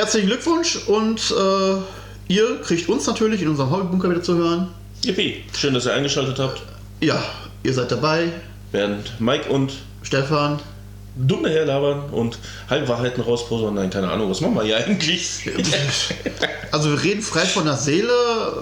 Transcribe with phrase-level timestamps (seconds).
[0.00, 4.68] herzlichen Glückwunsch und äh, ihr kriegt uns natürlich in unserem Hobbybunker wieder zu hören.
[5.04, 6.62] Yippie, schön, dass ihr eingeschaltet habt.
[7.02, 7.22] Ja,
[7.62, 8.32] ihr seid dabei.
[8.72, 10.58] Während Mike und Stefan.
[11.16, 12.38] dumme herlabern und
[12.70, 13.74] Halbwahrheiten rausposern.
[13.74, 15.50] Nein, keine Ahnung, was machen wir hier eigentlich?
[16.72, 18.12] Also wir reden frei von der Seele.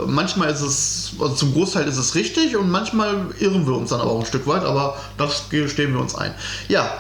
[0.07, 4.01] Manchmal ist es, also zum Großteil ist es richtig und manchmal irren wir uns dann
[4.01, 6.35] aber auch ein Stück weit, aber das gestehen wir uns ein.
[6.69, 6.91] Ja,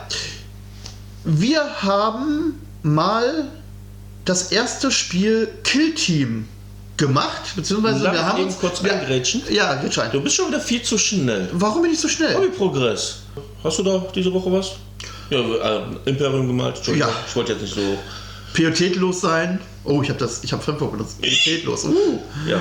[1.24, 3.48] wir haben mal
[4.28, 6.46] das erste Spiel Kill Team
[6.96, 9.42] gemacht, beziehungsweise Darf wir haben uns kurz wir, eingrätschen?
[9.50, 10.04] Ja, geht schon.
[10.12, 11.48] Du bist schon wieder viel zu schnell.
[11.52, 12.34] Warum bin ich so schnell?
[12.34, 13.20] Hobbyprogress.
[13.62, 14.72] Hast du da diese Woche was?
[15.30, 16.76] Ja, äh, Imperium gemalt.
[16.76, 17.14] Entschuldigung, Ja.
[17.26, 17.98] Ich wollte jetzt nicht so.
[18.54, 19.60] Pietätlos sein.
[19.84, 21.20] Oh, ich habe das, ich habe Fremdwort benutzt.
[21.20, 21.84] Pietätlos.
[21.84, 22.58] Uh, Ja.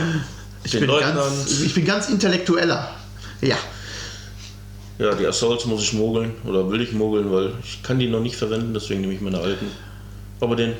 [0.63, 1.15] ich, Den bin Leutnant.
[1.15, 2.91] ganz, ich bin ganz intellektueller.
[3.41, 3.55] Ja.
[4.99, 8.19] Ja, die Assaults muss ich mogeln oder will ich mogeln, weil ich kann die noch
[8.19, 9.67] nicht verwenden, deswegen nehme ich meine alten.
[10.41, 10.73] Aber den,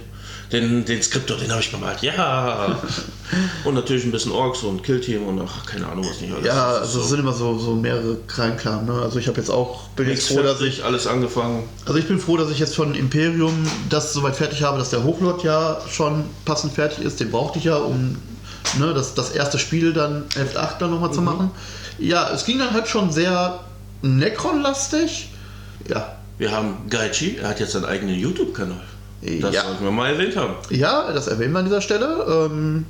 [0.52, 2.02] den, den Skriptor, den habe ich bemalt.
[2.02, 2.80] Ja!
[3.66, 6.45] und natürlich ein bisschen Orks und Killteam und ach, keine Ahnung, was nicht alles.
[6.45, 8.86] Ja, also es sind immer so, so mehrere Kleinkram.
[8.86, 8.94] Ne?
[8.94, 11.64] Also ich habe jetzt auch, bin jetzt froh, dass ich, alles angefangen.
[11.86, 15.03] also ich bin froh, dass ich jetzt von Imperium das soweit fertig habe, dass der
[15.03, 17.20] Hochlord ja schon passend fertig ist.
[17.20, 18.18] Den brauchte ich ja, um
[18.80, 21.52] ne, das, das erste Spiel dann 11.8 dann nochmal zu machen.
[22.00, 23.59] Ja, es ging dann halt schon sehr
[24.02, 25.30] Necron-lastig.
[25.90, 28.84] Ja, Wir haben Gaichi, er hat jetzt seinen eigenen YouTube-Kanal.
[29.21, 29.63] Das Ja.
[29.63, 30.53] sollten wir mal erwähnt haben.
[30.69, 32.47] ja, das erwähnen wir an dieser Stelle.
[32.51, 32.85] Ähm,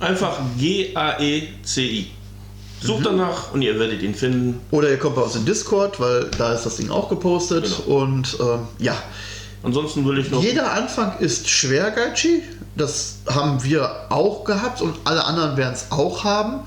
[0.00, 2.10] Einfach G-A-E-C-I.
[2.82, 3.04] Sucht Mhm.
[3.04, 4.60] danach und ihr werdet ihn finden.
[4.70, 7.64] oder ihr kommt bei uns in Discord, weil da ist das Ding auch gepostet.
[7.86, 7.98] Genau.
[8.02, 8.96] Und ähm, ja,
[9.62, 10.42] Ansonsten will ich noch.
[10.42, 12.42] Jeder Anfang ist schwer, Gaichi.
[12.76, 16.60] Das haben wir auch gehabt und alle anderen werden es auch haben.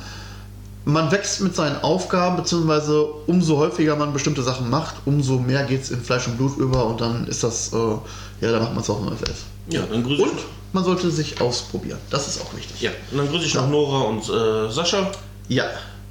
[0.87, 5.81] Man wächst mit seinen Aufgaben, beziehungsweise umso häufiger man bestimmte Sachen macht, umso mehr geht
[5.83, 8.81] es in Fleisch und Blut über und dann ist das, äh, ja, dann macht man
[8.83, 9.43] es auch im FS.
[9.69, 10.45] Ja, dann grüße Und ich.
[10.71, 11.97] man sollte sich ausprobieren.
[12.09, 12.79] Das ist auch wichtig.
[12.81, 15.11] Ja, und dann grüße ich noch Nora und äh, Sascha,
[15.49, 15.65] Ja.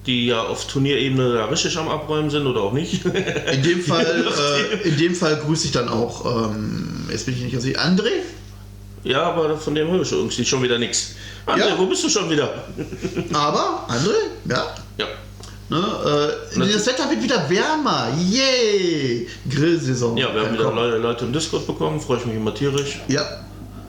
[0.04, 3.03] die ja auf Turnierebene da richtig am Abräumen sind oder auch nicht.
[3.06, 4.04] In dem Fall,
[4.84, 7.81] äh, in dem Fall grüße ich dann auch, ähm, jetzt bin ich nicht ganz sicher,
[7.81, 8.10] André?
[9.06, 11.15] Ja, aber von dem höre ich irgendwie schon wieder nichts.
[11.47, 11.78] André, Ja.
[11.78, 12.49] wo bist du schon wieder?
[13.33, 14.15] Aber, André,
[14.50, 14.67] ja,
[14.99, 15.06] Ja.
[15.69, 18.09] Ne, äh, das Wetter wird wieder wärmer.
[18.31, 19.27] Yay!
[19.50, 20.17] Grillsaison.
[20.17, 23.00] Ja, wir haben wieder neue Leute im Discord bekommen, freue ich mich immer tierisch.
[23.09, 23.22] Ja.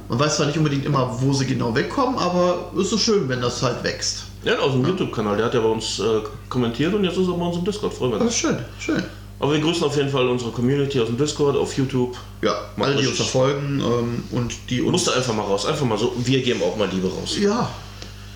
[0.10, 3.28] Man weiß zwar nicht unbedingt immer, wo sie genau wegkommen, aber es ist so schön,
[3.30, 4.24] wenn das halt wächst.
[4.44, 7.34] Ja, aus dem YouTube-Kanal, der hat ja bei uns äh, kommentiert und jetzt ist er
[7.34, 8.34] bei uns im Discord, freuen wir Das uns.
[8.36, 9.04] ist schön, schön.
[9.40, 12.18] Aber wir grüßen auf jeden Fall unsere Community aus dem Discord, auf YouTube.
[12.42, 14.92] Ja, alle, die uns verfolgen ähm, und die uns.
[14.92, 17.38] Musste einfach mal raus, einfach mal so, wir geben auch mal Liebe raus.
[17.40, 17.70] Ja.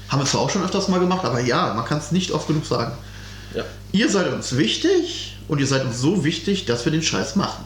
[0.09, 2.47] Haben wir zwar auch schon öfters mal gemacht, aber ja, man kann es nicht oft
[2.47, 2.91] genug sagen.
[3.55, 3.63] Ja.
[3.93, 7.65] Ihr seid uns wichtig und ihr seid uns so wichtig, dass wir den Scheiß machen.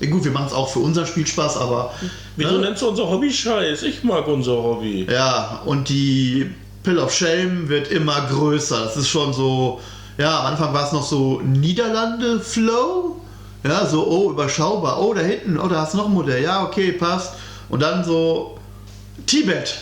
[0.00, 1.94] Ja, gut, wir machen es auch für unseren Spielspaß, aber.
[2.36, 2.60] Wieso ne?
[2.60, 3.82] nennst du unser Hobby Scheiß?
[3.82, 5.06] Ich mag unser Hobby.
[5.10, 6.50] Ja, und die
[6.82, 8.84] Pill of Shame wird immer größer.
[8.84, 9.80] Das ist schon so,
[10.18, 13.20] ja, am Anfang war es noch so Niederlande-Flow.
[13.64, 15.00] Ja, so, oh, überschaubar.
[15.00, 16.42] Oh, da hinten, oh, da hast du noch ein Modell.
[16.42, 17.34] Ja, okay, passt.
[17.68, 18.58] Und dann so
[19.26, 19.74] Tibet.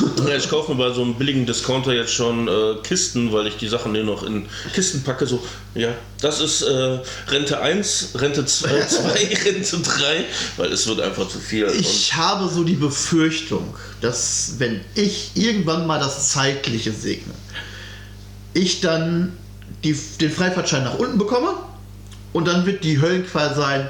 [0.26, 3.58] Ja, ich kaufe mir bei so einem billigen Discounter jetzt schon äh, Kisten, weil ich
[3.58, 5.26] die Sachen nur noch in Kisten packe.
[5.26, 5.42] So,
[5.74, 5.90] ja,
[6.22, 6.98] das ist äh,
[7.28, 9.10] Rente 1, Rente 2, 2
[9.44, 10.24] Rente 3,
[10.56, 11.66] weil es wird einfach zu viel.
[11.78, 17.34] Ich habe so die Befürchtung, dass wenn ich irgendwann mal das Zeitliche segne,
[18.54, 19.36] ich dann
[19.84, 21.54] die, den Freifahrtschein nach unten bekomme
[22.32, 23.88] und dann wird die Höllenqual sein,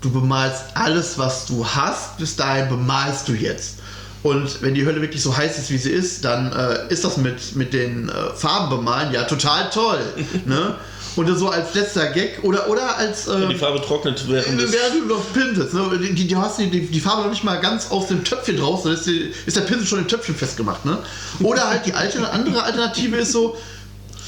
[0.00, 3.78] du bemalst alles, was du hast, bis dahin bemalst du jetzt.
[4.22, 7.16] Und wenn die Hölle wirklich so heiß ist, wie sie ist, dann äh, ist das
[7.16, 10.00] mit, mit den äh, Farben bemalen ja total toll.
[10.46, 10.76] ne?
[11.14, 13.28] Und so als letzter Gag oder, oder als.
[13.28, 14.58] Und ähm, die Farbe trocknet während.
[14.58, 15.98] Während du noch pinselst, ne?
[16.00, 18.58] die, die, du hast die, die, die Farbe noch nicht mal ganz aus dem Töpfchen
[18.60, 20.84] raus, dann ist, die, ist der Pinsel schon im Töpfchen festgemacht.
[20.84, 20.98] Ne?
[21.40, 23.58] Oder halt die alte, andere Alternative ist so,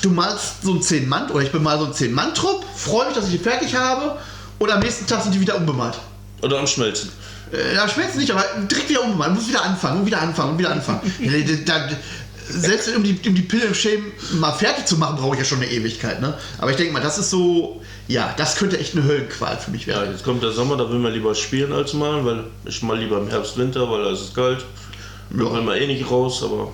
[0.04, 3.32] du malst so ein 10-Mann, oder ich bemal so einen 10-Mann-Trupp, freue mich, dass ich
[3.32, 4.16] die fertig habe,
[4.58, 5.94] und am nächsten Tag sind die wieder unbemalt.
[6.42, 7.10] Oder am Schmelzen.
[7.52, 10.58] Äh, Ja, schmerzt nicht, aber direkt wieder umbemalt, muss wieder anfangen, und wieder anfangen, und
[10.58, 11.00] wieder anfangen.
[11.20, 11.32] Ja,
[11.64, 11.96] da, da,
[12.46, 15.44] selbst um die, um die Pille im Shame mal fertig zu machen, brauche ich ja
[15.46, 16.20] schon eine Ewigkeit.
[16.20, 16.34] Ne?
[16.58, 19.86] Aber ich denke mal, das ist so, ja, das könnte echt eine Höllenqual für mich
[19.86, 20.12] Ja, werden.
[20.12, 23.16] jetzt kommt der Sommer, da will man lieber spielen als malen, weil ich mal lieber
[23.16, 24.62] im Herbst, Winter, weil da ist es kalt.
[25.30, 25.54] Da Ja.
[25.54, 26.70] will man eh nicht raus, aber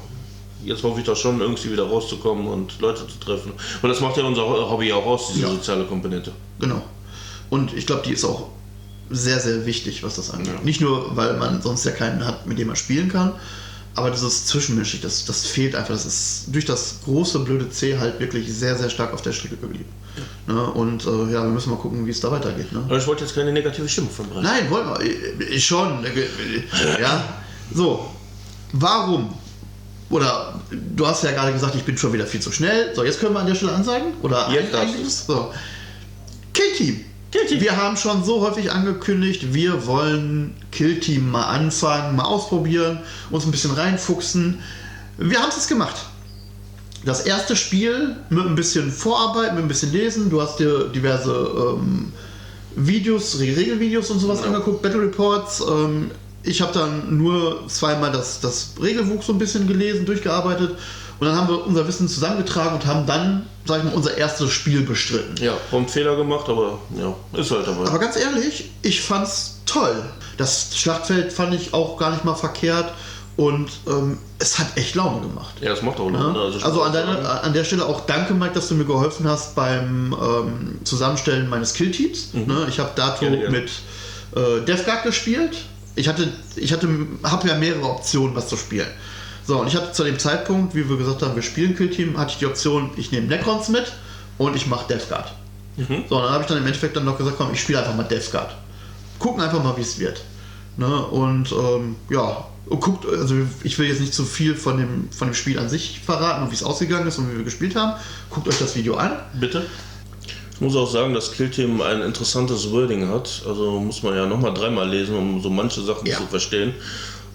[0.65, 3.53] jetzt hoffe ich da schon irgendwie wieder rauszukommen und Leute zu treffen.
[3.83, 5.49] Und das macht ja unser Hobby auch aus, diese Ja.
[5.49, 6.33] soziale Komponente.
[6.59, 6.83] Genau.
[7.51, 8.49] Und ich glaube, die ist auch
[9.11, 10.53] sehr, sehr wichtig, was das angeht.
[10.55, 10.61] Ja.
[10.63, 13.33] Nicht nur, weil man sonst ja keinen hat, mit dem man spielen kann,
[13.97, 15.93] Aber dieses Zwischenmenschliche, das, das fehlt einfach.
[15.95, 19.57] Das ist durch das große blöde C halt wirklich sehr, sehr stark auf der Strecke
[19.57, 19.87] geblieben.
[20.47, 20.65] Ne?
[20.71, 22.71] Und äh, ja, wir müssen mal gucken, wie es da weitergeht.
[22.71, 22.85] Ne?
[22.87, 24.45] Aber ich wollte jetzt keine negative Stimmung verbreiten.
[24.45, 25.01] Nein, wollen wir.
[25.01, 26.05] Ich, ich schon.
[27.01, 27.25] Ja.
[27.75, 28.09] So.
[28.73, 29.35] Warum?
[30.11, 30.61] Oder
[30.97, 32.93] du hast ja gerade gesagt, ich bin schon wieder viel zu schnell.
[32.95, 34.13] So, jetzt können wir an der Stelle ansagen?
[34.23, 35.15] Oder Jetzt darfst eigentlich?
[35.15, 35.53] So.
[36.53, 37.05] Killteam.
[37.31, 37.61] Killteam.
[37.61, 42.99] Wir haben schon so häufig angekündigt, wir wollen Killteam mal anfangen, mal ausprobieren,
[43.31, 44.59] uns ein bisschen reinfuchsen.
[45.17, 45.95] Wir haben es jetzt gemacht.
[47.05, 50.29] Das erste Spiel mit ein bisschen Vorarbeit, mit ein bisschen Lesen.
[50.29, 51.33] Du hast dir diverse
[51.79, 52.13] ähm,
[52.75, 54.47] Videos, Re- Regelvideos und sowas Ja.
[54.47, 55.61] angeguckt, Battle Reports.
[55.61, 56.11] Ähm,
[56.43, 60.71] ich habe dann nur zweimal das, das Regelbuch so ein bisschen gelesen, durchgearbeitet.
[61.19, 64.51] Und dann haben wir unser Wissen zusammengetragen und haben dann, sag ich mal, unser erstes
[64.53, 65.35] Spiel bestritten.
[65.45, 67.87] Ja, prompt Fehler gemacht, aber ja, ist halt dabei.
[67.87, 70.03] Aber ganz ehrlich, ich fand's toll.
[70.39, 72.91] Das Schlachtfeld fand ich auch gar nicht mal verkehrt
[73.37, 75.55] und ähm, es hat echt Laune gemacht.
[75.61, 76.19] ja, das macht auch Ja?
[76.21, 76.39] Laune.
[76.63, 80.15] Also, an, deiner, an der Stelle auch danke, Mike, dass du mir geholfen hast beim
[80.19, 82.33] ähm, Zusammenstellen meines Killteams.
[82.33, 82.65] Ne?
[82.71, 83.31] Ich habe dato Mhm.
[83.33, 83.59] Gerne, gerne.
[83.61, 83.71] mit
[84.37, 85.57] äh, DevGuard gespielt.
[85.97, 86.89] Ich hatte, ich hatte,
[87.23, 88.89] habe ja mehrere Optionen, was zu spielen.
[89.47, 92.33] So, und ich hatte zu dem Zeitpunkt, wie wir gesagt haben, wir spielen Killteam, hatte
[92.33, 93.93] ich die Option, ich nehme Necrons mit
[94.39, 95.35] und ich mache DevGuard.
[95.77, 96.05] Mhm.
[96.09, 97.97] So, und dann habe ich dann im Endeffekt dann noch gesagt, komm, ich spiele einfach
[97.97, 98.55] mal DevGuard.
[99.19, 100.23] Gucken einfach mal, wie es wird.
[100.77, 101.05] Ne?
[101.07, 103.35] Und ähm, ja, und guckt, also
[103.65, 106.51] ich will jetzt nicht zu viel von dem, von dem Spiel an sich verraten und
[106.51, 108.01] wie es ausgegangen ist und wie wir gespielt haben.
[108.31, 109.13] Guckt euch das Video an.
[109.35, 109.67] Bitte?
[110.61, 113.41] Ich muss auch sagen, dass Killteam ein interessantes Wording hat.
[113.49, 116.19] Also muss man ja nochmal dreimal lesen, um so manche Sachen Ja.
[116.19, 116.75] zu verstehen.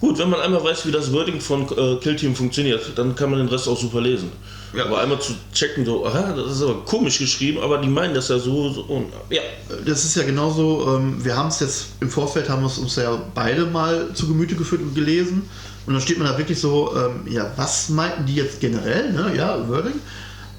[0.00, 3.40] Gut, wenn man einmal weiß, wie das Wording von äh, Killteam funktioniert, dann kann man
[3.40, 4.30] den Rest auch super lesen.
[4.76, 4.84] Ja.
[4.84, 8.28] Aber einmal zu checken, so, aha, das ist aber komisch geschrieben, aber die meinen das
[8.28, 9.42] ja so, so und ja.
[9.84, 12.94] Das ist ja genauso, ähm, wir haben es jetzt im Vorfeld, haben wir es uns
[12.94, 15.48] ja beide mal zu Gemüte geführt und gelesen.
[15.84, 19.32] Und dann steht man da wirklich so, ähm, ja, was meinten die jetzt generell, ne?
[19.36, 19.94] Ja, Wording.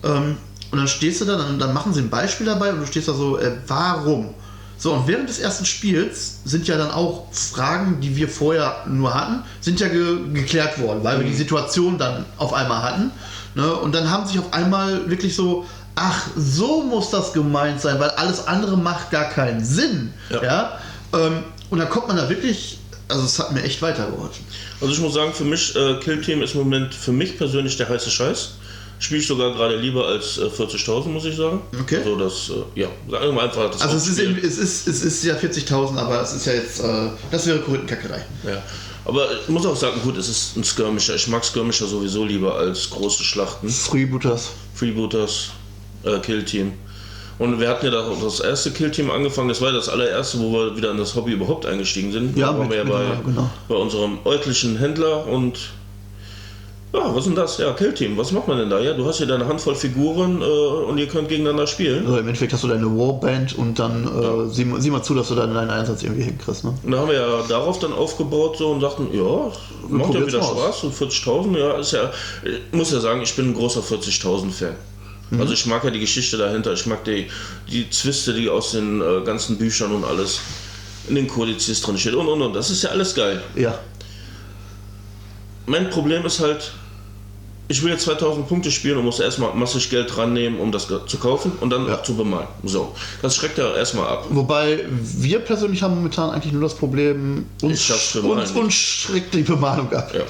[0.04, 0.36] Ähm,
[0.72, 3.08] und dann stehst du da, dann, dann machen sie ein Beispiel dabei und du stehst
[3.08, 4.34] da so, äh, warum?
[4.80, 9.14] So, und während des ersten Spiels sind ja dann auch Fragen, die wir vorher nur
[9.14, 13.12] hatten, sind ja ge geklärt worden, weil wir die Situation dann auf einmal hatten.
[13.56, 13.74] Ne?
[13.74, 15.66] Und dann haben sich auf einmal wirklich so,
[15.96, 20.14] ach, so muss das gemeint sein, weil alles andere macht gar keinen Sinn.
[20.30, 20.44] Ja.
[20.44, 20.80] Ja?
[21.14, 22.78] Ähm, und dann kommt man da wirklich,
[23.08, 24.46] also es hat mir echt weitergeholfen.
[24.80, 27.90] Also ich muss sagen, für mich, äh, Killteam ist im Moment für mich persönlich der
[27.90, 28.52] heiße Scheiß.
[29.00, 31.62] Spiele ich sogar gerade lieber als äh, 40.000, muss ich sagen.
[31.80, 31.98] Okay.
[31.98, 35.24] Also das, äh, ja, sagen wir einfach das Also es ist, es ist, es ist
[35.24, 38.26] ja 40.000, aber es ist ja jetzt, äh, das wäre Korinthenkackerei.
[38.46, 38.62] Ja.
[39.06, 41.16] Aber ich muss auch sagen, gut, es ist ein Skirmisher.
[41.16, 43.70] Ich mag Skirmisher sowieso lieber als große Schlachten.
[43.70, 44.50] Freebooters.
[44.74, 45.50] Freebooters,
[46.04, 46.74] äh, Killteam.
[47.40, 50.76] Und wir hatten ja das, das erste Killteam angefangen, das war das allererste, wo wir
[50.76, 52.36] wieder in das Hobby überhaupt eingestiegen sind.
[52.36, 53.48] Ja, da waren mit- wir ja bei, genau.
[53.70, 55.60] bei unserem örtlichen Händler und
[56.94, 57.58] ja, was ist denn das?
[57.58, 58.80] Ja, Killteam, was macht man denn da?
[58.80, 62.06] Ja, du hast hier deine Handvoll Figuren äh, und ihr könnt gegeneinander spielen.
[62.06, 65.28] Also im Endeffekt hast du deine Warband und dann äh, sieh, sieh mal zu, dass
[65.28, 66.64] du dann deinen Einsatz irgendwie hinkriegst.
[66.64, 66.74] Ne?
[66.84, 69.52] Und da haben wir ja darauf dann aufgebaut so und sagten, ja,
[69.90, 70.42] macht ja wieder.
[70.42, 72.12] Spaß, so 40.000, ja, ist ja,
[72.44, 74.76] ich muss ja sagen, ich bin ein großer 40.000 Fan.
[75.30, 75.42] Mhm.
[75.42, 77.28] Also ich mag ja die Geschichte dahinter, ich mag die,
[77.70, 80.40] die Zwiste, die aus den äh, ganzen Büchern und alles
[81.10, 83.42] in den Kodizes drin steht und und und, das ist ja alles geil.
[83.56, 83.78] Ja.
[85.68, 86.72] Mein Problem ist halt,
[87.68, 91.18] ich will jetzt 2000 Punkte spielen und muss erstmal massig Geld rannehmen, um das zu
[91.18, 92.02] kaufen und dann Ja.
[92.02, 92.48] zu bemalen.
[92.64, 94.26] So, das schreckt ja erstmal ab.
[94.30, 99.92] Wobei wir persönlich haben momentan eigentlich nur das Problem, uns, uns, uns schreckt die Bemalung
[99.94, 100.12] ab.
[100.16, 100.24] Ja.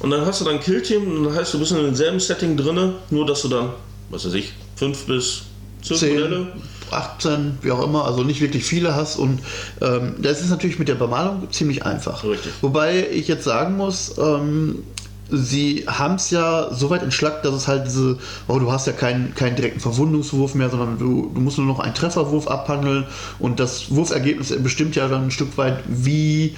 [0.00, 2.94] Und dann hast du dann Killteam und dann heißt du bist in demselben Setting drinne,
[3.10, 3.70] nur dass du dann,
[4.10, 5.42] was weiß ich, 5 bis
[5.82, 6.46] 12 Modelle.
[6.90, 9.40] 10, 18, wie auch immer, also nicht wirklich viele hast und
[9.80, 12.24] ähm, das ist natürlich mit der Bemalung ziemlich einfach.
[12.24, 12.52] Richtig.
[12.60, 14.82] Wobei ich jetzt sagen muss, ähm,
[15.30, 18.92] sie haben es ja so weit entschlackt, dass es halt diese, oh, du hast ja
[18.92, 23.06] keinen, keinen direkten Verwundungswurf mehr, sondern du, du musst nur noch einen Trefferwurf abhandeln
[23.38, 26.56] und das Wurfergebnis bestimmt ja dann ein Stück weit, wie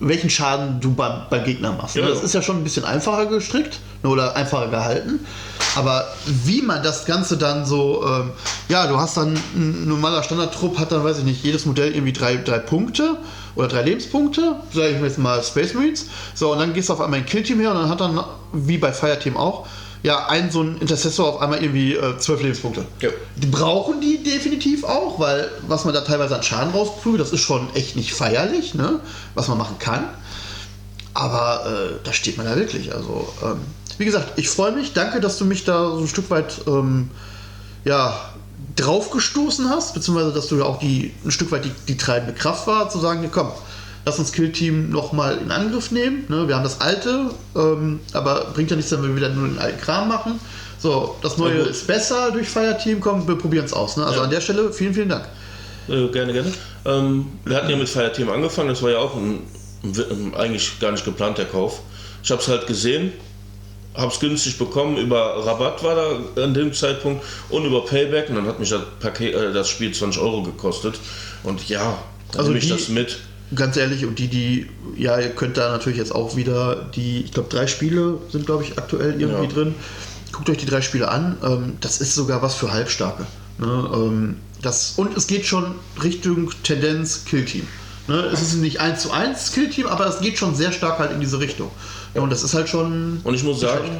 [0.00, 1.96] welchen Schaden du beim, beim Gegner machst.
[1.96, 2.24] Ja, das ja.
[2.24, 5.20] ist ja schon ein bisschen einfacher gestrickt ne, oder einfacher gehalten.
[5.76, 8.30] Aber wie man das Ganze dann so, ähm,
[8.68, 12.12] ja, du hast dann ein normaler Standardtrupp, hat dann, weiß ich nicht, jedes Modell irgendwie
[12.12, 13.16] drei, drei Punkte
[13.56, 16.06] oder drei Lebenspunkte, sage ich mir jetzt mal Space Marines.
[16.34, 18.20] So, und dann gehst du auf einmal ein Killteam her und dann hat dann,
[18.52, 19.66] wie bei Fireteam auch,
[20.04, 22.84] ja, ein so ein Intercessor auf einmal irgendwie äh, zwölf Lebenspunkte.
[23.00, 23.08] Ja.
[23.36, 27.40] Die brauchen die definitiv auch, weil was man da teilweise an Schaden rausprügelt, das ist
[27.40, 29.00] schon echt nicht feierlich, ne?
[29.34, 30.04] was man machen kann.
[31.14, 32.94] Aber äh, da steht man da wirklich.
[32.94, 33.60] Also, ähm,
[33.96, 34.92] wie gesagt, ich freue mich.
[34.92, 37.10] Danke, dass du mich da so ein Stück weit ähm,
[37.86, 38.14] ja,
[38.76, 42.66] draufgestoßen hast, beziehungsweise dass du ja auch die, ein Stück weit die, die treibende Kraft
[42.66, 43.52] war, zu sagen, komm,
[44.06, 46.24] lass uns Killteam nochmal in Angriff nehmen.
[46.28, 46.46] Ne?
[46.48, 49.80] Wir haben das alte, ähm, aber bringt ja nichts, wenn wir wieder nur den alten
[49.80, 50.38] Kram machen.
[50.78, 53.96] So, das neue Ja, ist besser durch Fireteam, komm, wir probieren es aus.
[53.96, 54.04] Ne?
[54.04, 54.24] Also Ja.
[54.24, 55.24] an der Stelle vielen, vielen Dank.
[55.88, 56.52] Äh, gerne, gerne.
[56.84, 59.40] Ähm, wir hatten ja mit Fireteam angefangen, das war ja auch ein,
[59.82, 61.80] ein, eigentlich gar nicht geplanter Kauf.
[62.22, 63.12] Ich habe es halt gesehen,
[63.94, 68.34] habe es günstig bekommen, über Rabatt war da an dem Zeitpunkt und über Payback und
[68.36, 70.98] dann hat mich das, Paket, äh, das Spiel 20 Euro gekostet.
[71.42, 71.96] Und ja,
[72.32, 73.18] dann Also nehme ich die- das mit.
[73.54, 77.32] Ganz ehrlich, und die, die, ja, ihr könnt da natürlich jetzt auch wieder die, ich
[77.32, 79.52] glaube, drei Spiele sind, glaube ich, aktuell irgendwie Ja.
[79.52, 79.74] drin.
[80.32, 81.36] Guckt euch die drei Spiele an.
[81.44, 83.26] Ähm, das ist sogar was für Halbstarke.
[83.58, 83.90] Ne?
[83.94, 87.66] Ähm, das, und es geht schon Richtung Tendenz Killteam.
[88.08, 88.16] Ne?
[88.32, 91.20] Es ist nicht 1 zu 1 Killteam, aber es geht schon sehr stark halt in
[91.20, 91.70] diese Richtung.
[92.14, 93.20] Ja, und das ist halt schon.
[93.24, 93.98] Und ich muss sagen,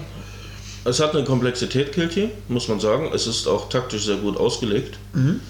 [0.85, 3.11] es hat eine Komplexität, Killteam, muss man sagen.
[3.15, 4.99] Es ist auch taktisch sehr gut ausgelegt.
[5.13, 5.41] Mhm.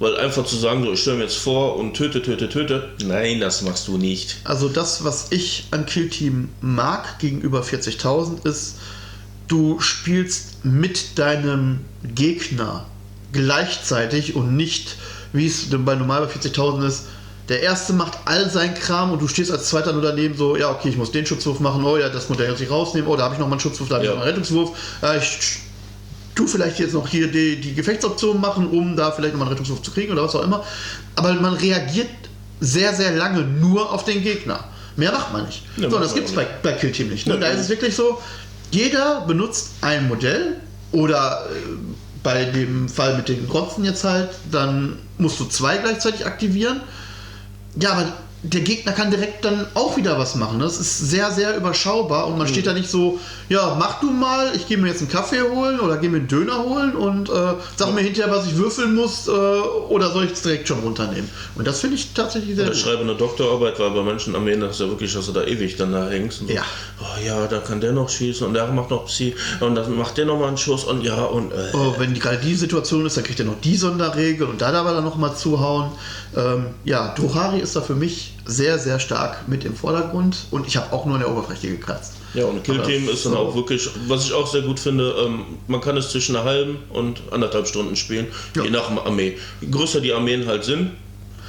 [0.00, 3.40] Weil einfach zu sagen, so, ich stelle mir jetzt vor und töte, töte, töte, nein,
[3.40, 4.36] das machst du nicht.
[4.44, 8.76] Also das, was ich an Killteam mag gegenüber 40.000 ist,
[9.46, 11.80] du spielst mit deinem
[12.14, 12.86] Gegner
[13.32, 14.96] gleichzeitig und nicht,
[15.32, 17.04] wie es bei normal bei 40.000 ist,
[17.48, 20.70] der erste macht all sein Kram und du stehst als zweiter nur daneben so, ja
[20.70, 23.24] okay, ich muss den Schutzwurf machen, oh ja, das Modell muss ich rausnehmen, oh da
[23.24, 24.16] habe ich noch mal einen Schutzwurf, da habe ich Ja.
[24.16, 24.70] noch einen Rettungswurf,
[25.02, 25.58] ja, ich
[26.34, 29.82] tu vielleicht jetzt noch hier die, die Gefechtsoption machen, um da vielleicht nochmal einen Rettungswurf
[29.82, 30.64] zu kriegen oder was auch immer.
[31.14, 32.08] Aber man reagiert
[32.60, 34.64] sehr, sehr lange nur auf den Gegner.
[34.96, 35.62] Mehr macht man nicht.
[35.76, 37.26] Ja, so, das gibt es bei, bei Killteam nicht.
[37.26, 37.34] Ne?
[37.34, 38.20] Ja, da ist es wirklich so,
[38.70, 40.56] jeder benutzt ein Modell
[40.92, 41.76] oder äh,
[42.22, 46.80] bei dem Fall mit den Grotzen jetzt halt, dann musst du zwei gleichzeitig aktivieren.
[47.76, 48.12] Ja, aber
[48.44, 50.58] der Gegner kann direkt dann auch wieder was machen.
[50.58, 54.52] Das ist sehr, sehr überschaubar und man steht da nicht so, ja, mach du mal,
[54.54, 57.54] ich gehe mir jetzt einen Kaffee holen oder gehe mir einen Döner holen und äh,
[57.76, 61.28] sag mir hinterher, was ich würfeln muss äh, oder soll ich es direkt schon runternehmen.
[61.54, 64.66] Und das finde ich tatsächlich sehr Ich schreibe eine Doktorarbeit, weil bei Menschen am Ende
[64.66, 66.42] ist ja wirklich, dass du da ewig dann da hängst.
[66.42, 66.62] Und so, Ja.
[67.00, 70.18] Oh ja, da kann der noch schießen und der macht noch Psi und dann macht
[70.18, 73.06] der noch mal einen Schuss und ja und äh, Oh, wenn die, gerade die Situation
[73.06, 75.90] ist, dann kriegt er noch die Sonderregel und da darf er dann noch mal zuhauen.
[76.36, 80.76] Ähm, ja, Dohari ist da für mich sehr, sehr stark mit im Vordergrund und ich
[80.76, 82.14] habe auch nur an der Oberfläche gekratzt.
[82.34, 85.80] Ja, und Killteam ist dann auch wirklich, was ich auch sehr gut finde, ähm, man
[85.80, 88.26] kann es zwischen einer halben und anderthalb Stunden spielen,
[88.56, 88.64] Ja.
[88.64, 89.38] je nach Armee.
[89.60, 90.90] Je größer die Armeen halt sind,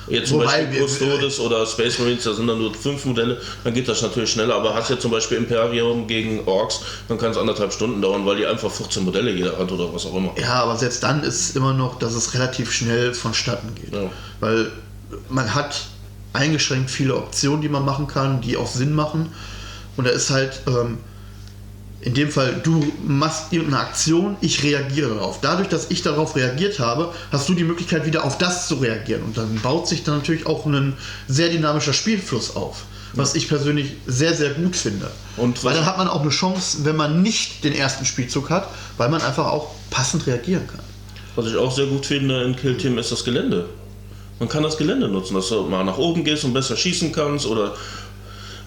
[0.08, 3.74] jetzt zum Wobei Beispiel Custodes oder Space Marines, da sind dann nur fünf Modelle, dann
[3.74, 7.38] geht das natürlich schneller, aber hast ja zum Beispiel Imperium gegen Orks, dann kann es
[7.38, 10.32] anderthalb Stunden dauern, weil die einfach 14 Modelle jeder hat oder was auch immer.
[10.40, 13.94] Ja, aber selbst dann ist es immer noch, dass es relativ schnell vonstatten geht.
[13.94, 14.10] Ja.
[14.40, 14.72] Weil
[15.30, 15.88] man hat
[16.36, 19.30] eingeschränkt viele Optionen, die man machen kann, die auch Sinn machen.
[19.98, 20.98] Und da ist halt ähm,
[22.06, 25.42] in dem Fall, du machst irgendeine Aktion, ich reagiere darauf.
[25.42, 29.24] Dadurch, dass ich darauf reagiert habe, hast du die Möglichkeit, wieder auf das zu reagieren.
[29.24, 30.94] Und dann baut sich dann natürlich auch ein
[31.28, 32.84] sehr dynamischer Spielfluss auf.
[33.14, 35.10] Was ich persönlich sehr, sehr gut finde.
[35.36, 38.68] Und weil dann hat man auch eine Chance, wenn man nicht den ersten Spielzug hat,
[38.98, 40.82] weil man einfach auch passend reagieren kann.
[41.36, 43.68] Was ich auch sehr gut finde in Killteam ist das Gelände.
[44.40, 47.46] Man kann das Gelände nutzen, dass du mal nach oben gehst und besser schießen kannst
[47.46, 47.74] oder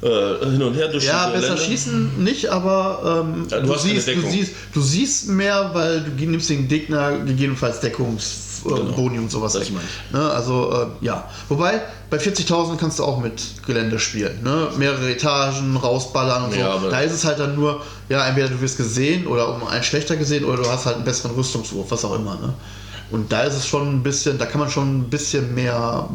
[0.00, 1.62] äh, hin und her durch Ja, besser Gelände.
[1.64, 6.24] schießen nicht, aber ähm, Ja, du du, siehst, du, siehst, du siehst mehr, weil du
[6.24, 9.72] nimmst den Gegner gegebenenfalls Deckungsboni äh, Boni und sowas Das weg.
[10.12, 11.28] Ne, also äh, ja.
[11.48, 14.42] Wobei, bei 40.000 kannst du auch mit Gelände spielen.
[14.42, 14.68] Ne?
[14.78, 16.58] Mehrere Etagen, rausballern und so.
[16.60, 19.66] Ja, aber- da ist es halt dann nur, ja, entweder du wirst gesehen oder um
[19.66, 22.36] einen schlechter gesehen oder du hast halt einen besseren Rüstungswurf, was auch immer.
[22.36, 22.54] Ne?
[23.10, 26.08] Und da ist es schon ein bisschen, da kann man schon ein bisschen mehr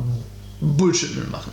[0.61, 1.51] Bullshit mit machen.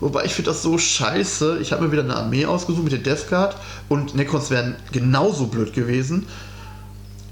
[0.00, 1.58] Wobei ich finde das so scheiße.
[1.60, 3.56] Ich habe mir wieder eine Armee ausgesucht mit der Death Guard
[3.88, 6.26] und Necrons wären genauso blöd gewesen.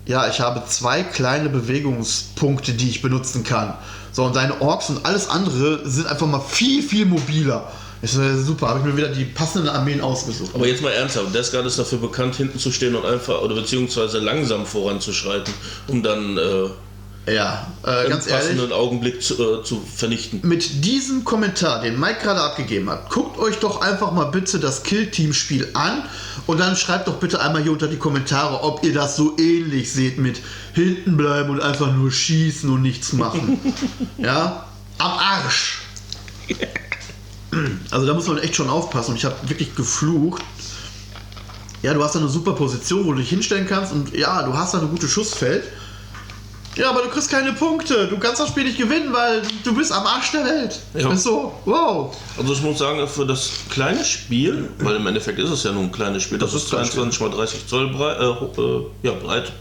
[0.05, 3.75] Ja, ich habe zwei kleine Bewegungspunkte, die ich benutzen kann.
[4.13, 7.71] So, und deine Orks und alles andere sind einfach mal viel, viel mobiler.
[8.03, 10.51] Ich so, super, habe ich mir wieder die passenden Armeen ausgesucht.
[10.55, 13.55] Aber jetzt mal ernsthaft, Death Guard ist dafür bekannt, hinten zu stehen und einfach, oder
[13.55, 15.53] beziehungsweise langsam voranzuschreiten,
[15.89, 16.69] um dann äh,
[17.29, 18.49] ja, äh, ganz ehrlich.
[18.49, 20.41] passenden Augenblick zu, äh, zu vernichten.
[20.45, 24.85] mit diesem Kommentar, den Mike gerade abgegeben hat, guckt euch doch einfach mal bitte das
[24.85, 26.03] Kill-Team-Spiel an
[26.47, 29.93] und dann schreibt doch bitte einmal hier unter die Kommentare, ob ihr das so ähnlich
[29.93, 30.41] seht mit
[30.73, 33.59] hinten bleiben und einfach nur schießen und nichts machen.
[34.19, 34.67] ja?
[34.99, 35.81] Am Arsch.
[37.91, 40.43] Also da muss man echt schon aufpassen und ich habe wirklich geflucht.
[41.83, 44.55] Ja, du hast da eine super Position, wo du dich hinstellen kannst und ja, du
[44.55, 45.65] hast da eine gute Schussfeld.
[46.77, 48.07] Ja, aber du kriegst keine Punkte.
[48.07, 50.79] Du kannst das Spiel nicht gewinnen, weil du bist am Arsch der Welt.
[50.95, 51.11] Ja.
[51.11, 52.15] Ist so, wow.
[52.39, 55.85] Also ich muss sagen, für das kleine Spiel, weil im Endeffekt ist es ja nur
[55.85, 58.81] ein kleines Spiel, das, Das ist ist ein 22 mal 30 Zoll breit, äh, äh,
[59.03, 59.53] ja, breit.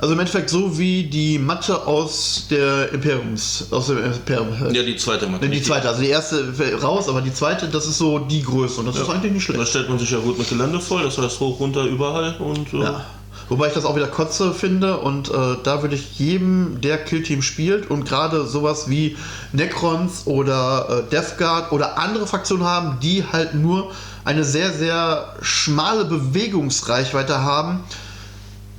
[0.00, 4.72] Also im Endeffekt so wie die Matte aus der Imperiums, aus dem Imperium.
[4.72, 5.46] Ja, die zweite Matte.
[5.48, 8.78] Nee, die zweite, also die erste raus, aber die zweite, das ist so die Größe
[8.78, 9.70] und das ist eigentlich nicht Da schlecht.
[9.70, 12.82] stellt man sich ja gut mit Gelände voll, das heißt hoch, runter, überall und äh,
[12.84, 13.04] Ja.
[13.48, 17.40] Wobei ich das auch wieder kotze finde und äh, da würde ich jedem, der Killteam
[17.40, 19.16] spielt und gerade sowas wie
[19.52, 23.92] Necrons oder äh, Death Guard oder andere Fraktionen haben, die halt nur
[24.24, 27.80] eine sehr, sehr schmale Bewegungsreichweite haben,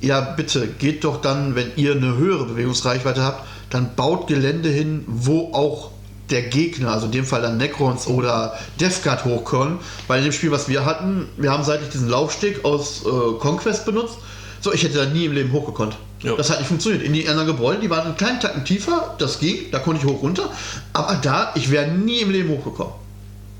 [0.00, 5.04] ja bitte, geht doch dann, wenn ihr eine höhere Bewegungsreichweite habt, dann baut Gelände hin,
[5.06, 5.90] wo auch
[6.30, 9.78] der Gegner, also in dem Fall dann Necrons oder Death Guard hochkommen.
[10.06, 13.84] Weil in dem Spiel, was wir hatten, wir haben seitlich diesen Laufsteg aus äh, Conquest
[13.84, 14.18] benutzt.
[14.60, 15.96] So, ich hätte da nie im Leben hochgekonnt.
[16.22, 16.34] Ja.
[16.36, 17.02] Das hat nicht funktioniert.
[17.02, 20.10] In die anderen Gebäude, die waren einen kleinen Tacken tiefer, das ging, da konnte ich
[20.12, 20.50] hoch runter.
[20.92, 22.92] Aber da, ich wäre nie im Leben hochgekommen.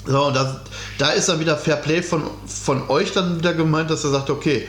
[0.07, 0.57] So, und das,
[0.99, 4.28] da ist dann wieder Fair Play von, von euch dann wieder gemeint, dass er sagt,
[4.30, 4.66] okay,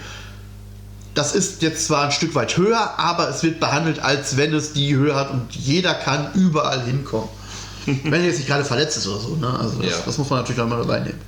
[1.14, 4.72] das ist jetzt zwar ein Stück weit höher, aber es wird behandelt, als wenn es
[4.72, 7.28] die Höhe hat und jeder kann überall hinkommen.
[7.86, 9.50] wenn er jetzt nicht gerade verletzt ist oder so, ne?
[9.60, 9.98] Also das, Ja.
[10.06, 11.20] das muss man natürlich auch mal dabei nehmen.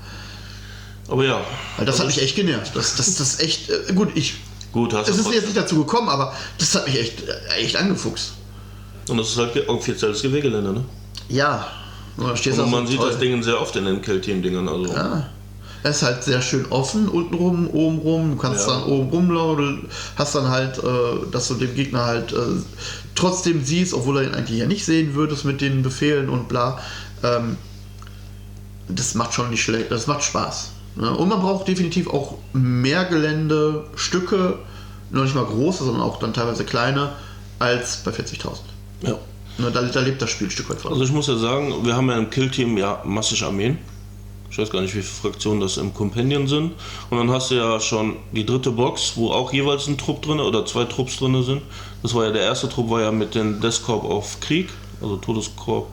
[1.10, 1.41] Aber ja.
[1.77, 2.72] Weil das hat Also mich echt genervt.
[2.75, 4.36] Das, das, das echt, äh, gut, ich,
[4.74, 5.44] Gut, hast es ist jetzt trotzdem.
[5.46, 8.34] nicht dazu gekommen, aber das hat mich echt, äh, echt angefuchst.
[9.10, 10.84] Und das ist halt offizielles GW-Gelände, ne?
[11.30, 11.68] Ja,
[12.18, 13.10] und Und man so sieht toll.
[13.10, 14.68] das Ding sehr oft in den Kill-Team-Dingern.
[14.68, 14.94] Also.
[14.94, 15.30] Ja.
[15.86, 18.32] Es ist halt sehr schön offen, unten rum, oben rum.
[18.32, 18.74] Du kannst Ja.
[18.75, 20.82] dann oben rumlaufen, du hast dann halt, äh,
[21.32, 22.38] dass du den Gegner halt äh,
[23.15, 26.80] trotzdem siehst, obwohl er ihn eigentlich ja nicht sehen würdest mit den Befehlen und bla.
[27.22, 27.58] Ähm,
[28.88, 30.70] das macht schon nicht schlecht, das macht Spaß.
[30.95, 31.15] Ne?
[31.15, 34.59] Und man braucht definitiv auch mehr Gelände, Stücke,
[35.12, 37.13] noch nicht mal große, sondern auch dann teilweise kleine,
[37.59, 38.57] als bei 40.000.
[39.01, 39.17] Ja.
[39.57, 40.91] Ne, da, da lebt das Spiel ein Stück weit von.
[40.91, 43.77] Also ich muss ja sagen, wir haben ja im Kill-Team ja massig Armeen.
[44.50, 46.73] Ich weiß gar nicht, wie viele Fraktionen das im Companion sind.
[47.09, 50.39] Und dann hast du ja schon die dritte Box, wo auch jeweils ein Trupp drin
[50.39, 51.62] oder zwei Trupps drin sind.
[52.03, 54.69] Das war ja der erste Trupp, war ja mit den Death Corps auf Krieg,
[55.01, 55.88] also Todeskorps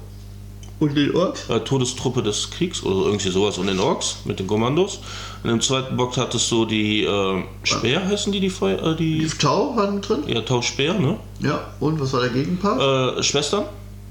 [0.80, 1.48] Und die Orks?
[1.50, 5.00] äh, Todestruppe des Kriegs oder irgendwie sowas und den Orks mit den Kommandos.
[5.44, 9.26] In dem zweiten Box hattest du die äh, Speer, heißen die, die Feuer, äh, die
[9.38, 10.22] Tau waren mit drin?
[10.26, 11.18] ja, Tau Speer, ne?
[11.40, 13.18] Ja, und was war der Gegenpart?
[13.18, 13.64] Äh, Schwestern,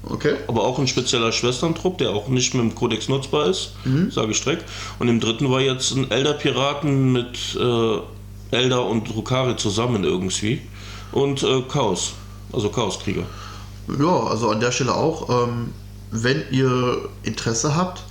[0.08, 0.34] Okay.
[0.48, 3.72] aber auch ein spezieller Schwesterntrupp, der auch nicht mit dem Kodex nutzbar ist,
[4.10, 4.64] sage ich direkt.
[4.98, 7.98] Und im dritten war jetzt ein Elder-Piraten mit äh,
[8.56, 10.62] Elder und Drukari zusammen irgendwie.
[11.12, 12.12] Und äh, Chaos,
[12.52, 13.24] also Chaoskrieger.
[14.00, 15.72] Ja, also an der Stelle auch, ähm,
[16.10, 18.02] wenn ihr Interesse habt,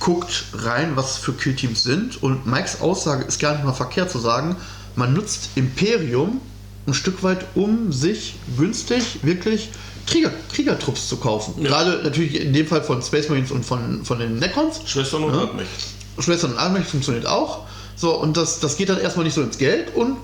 [0.00, 2.22] guckt rein, was für Killteams sind.
[2.22, 4.56] Und Mikes Aussage ist gar nicht mal verkehrt zu sagen,
[4.94, 6.40] man nutzt Imperium
[6.86, 9.70] ein Stück weit, um sich günstig wirklich
[10.06, 11.54] Krieger, Kriegertrupps zu kaufen.
[11.58, 11.68] Ja.
[11.68, 14.80] Gerade natürlich in dem Fall von Space Marines und von, von den Necrons.
[14.86, 15.42] Schwestern und Ja.
[15.42, 15.66] Admech.
[16.18, 17.66] Schwestern und Armech funktioniert auch.
[17.96, 20.16] So, und das, das geht dann erstmal nicht so ins Geld und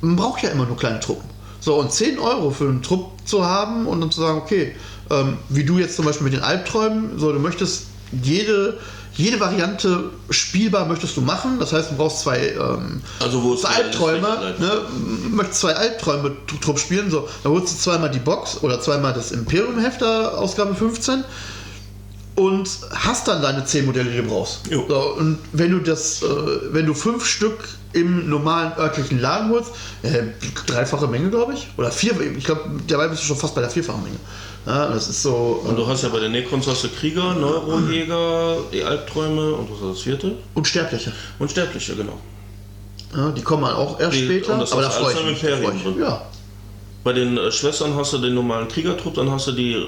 [0.00, 1.28] man braucht ja immer nur kleine Truppen.
[1.60, 4.74] So, und 10 Euro für einen Trupp zu haben und dann zu sagen, okay,
[5.20, 7.84] ähm, wie du jetzt zum Beispiel mit den Albträumen, so, du möchtest
[8.22, 8.78] jede,
[9.16, 11.58] jede Variante spielbar möchtest du machen.
[11.58, 14.72] Das heißt, du brauchst zwei, ähm, Also wo zwei Albträume, ne,
[15.30, 19.12] möchtest zwei Albträume Tr- Trupp spielen, so, dann holst du zweimal die Box oder zweimal
[19.12, 21.24] das Imperium-Hefter, Ausgabe 15
[22.36, 24.60] und hast dann deine 10 Modelle, die du brauchst.
[24.70, 24.84] Jo.
[24.88, 26.26] So, und wenn du das, äh,
[26.72, 29.70] wenn du fünf Stück im normalen örtlichen Laden holst,
[30.02, 30.24] äh,
[30.66, 33.70] dreifache Menge, glaube ich, oder vier, ich glaube, dabei bist du schon fast bei der
[33.70, 34.16] vierfachen Menge.
[34.66, 35.62] Ja, das ist so.
[35.64, 39.70] Und Äh, du hast ja bei den Necrons hast du Krieger, Neurojäger, die Albträume und
[39.70, 40.32] was war das vierte?
[40.54, 41.12] Unsterbliche.
[41.38, 42.18] Und Sterbliche, genau.
[43.14, 45.36] Ja, die kommen halt auch erst Die- später, und das aber da ist freue alles
[45.36, 45.52] ich mich.
[45.82, 45.96] freu ich.
[46.00, 46.22] Ja.
[47.04, 49.86] Bei den äh, Schwestern hast du den normalen Kriegertrupp, dann hast du die äh,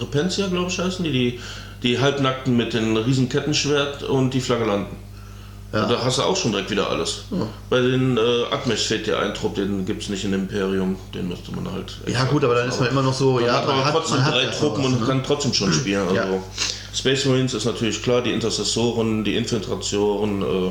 [0.00, 1.40] Repentia, glaube ich, heißen die, die,
[1.82, 4.96] die Halbnackten mit den riesen Kettenschwert und die Flagellanten.
[5.72, 5.82] Ja.
[5.82, 7.24] Und da hast du auch schon direkt wieder alles.
[7.68, 11.28] Bei den äh, Admesh fehlt dir ein Trupp, den gibt es nicht in Imperium, den
[11.28, 11.98] müsste man halt.
[12.06, 14.24] ja, gut, aber dann ist man immer noch so, Man ja, hat aber trotzdem man
[14.24, 15.06] hat drei ja Truppen sowas, und ne?
[15.06, 16.02] kann trotzdem schon spielen.
[16.08, 16.24] Also Ja.
[16.94, 20.40] Space Marines ist natürlich klar, die Intercessoren, die Infiltration.
[20.42, 20.70] Äh,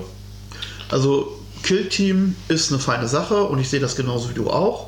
[0.90, 4.88] Also Kill Team ist eine feine Sache und ich sehe das genauso wie du auch.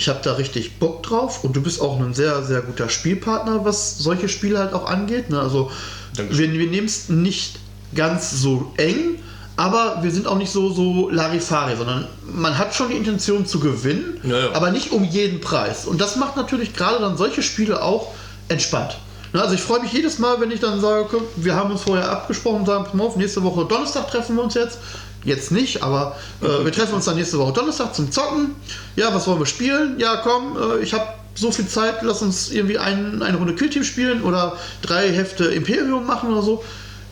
[0.00, 3.66] Ich habe da richtig Bock drauf und du bist auch ein sehr, sehr guter Spielpartner,
[3.66, 5.28] was solche Spiele halt auch angeht.
[5.28, 5.38] Ne?
[5.38, 5.70] Also
[6.16, 6.54] Dankeschön.
[6.54, 7.56] wir, wir nehmen es nicht
[7.94, 9.18] ganz so eng,
[9.58, 13.60] aber wir sind auch nicht so, so Larifari, sondern man hat schon die Intention zu
[13.60, 14.52] gewinnen, Ja, ja.
[14.54, 15.84] aber nicht um jeden Preis.
[15.84, 18.14] Und das macht natürlich gerade dann solche Spiele auch
[18.48, 18.96] entspannt.
[19.34, 22.10] Ne, Also ich freue mich jedes Mal, wenn ich dann sage, wir haben uns vorher
[22.10, 24.78] abgesprochen sagen, pass mal auf, nächste Woche Donnerstag treffen wir uns jetzt.
[25.24, 28.54] Jetzt nicht, aber äh, wir treffen uns dann nächste Woche Donnerstag zum Zocken.
[28.96, 29.98] Ja, was wollen wir spielen?
[29.98, 33.84] Ja, komm, äh, ich habe so viel Zeit, lass uns irgendwie ein, eine Runde Killteam
[33.84, 36.64] spielen oder drei Hefte Imperium machen oder so.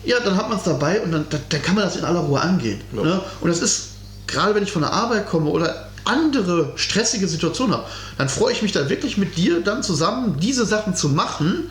[0.05, 2.21] Ja, dann hat man es dabei und dann, dann, dann kann man das in aller
[2.21, 2.81] Ruhe angehen.
[2.95, 3.03] Ja.
[3.03, 3.21] Ne?
[3.41, 3.89] Und das ist,
[4.27, 7.83] gerade wenn ich von der Arbeit komme oder andere stressige Situation habe,
[8.17, 11.69] dann freue ich mich da wirklich mit dir dann zusammen diese Sachen zu machen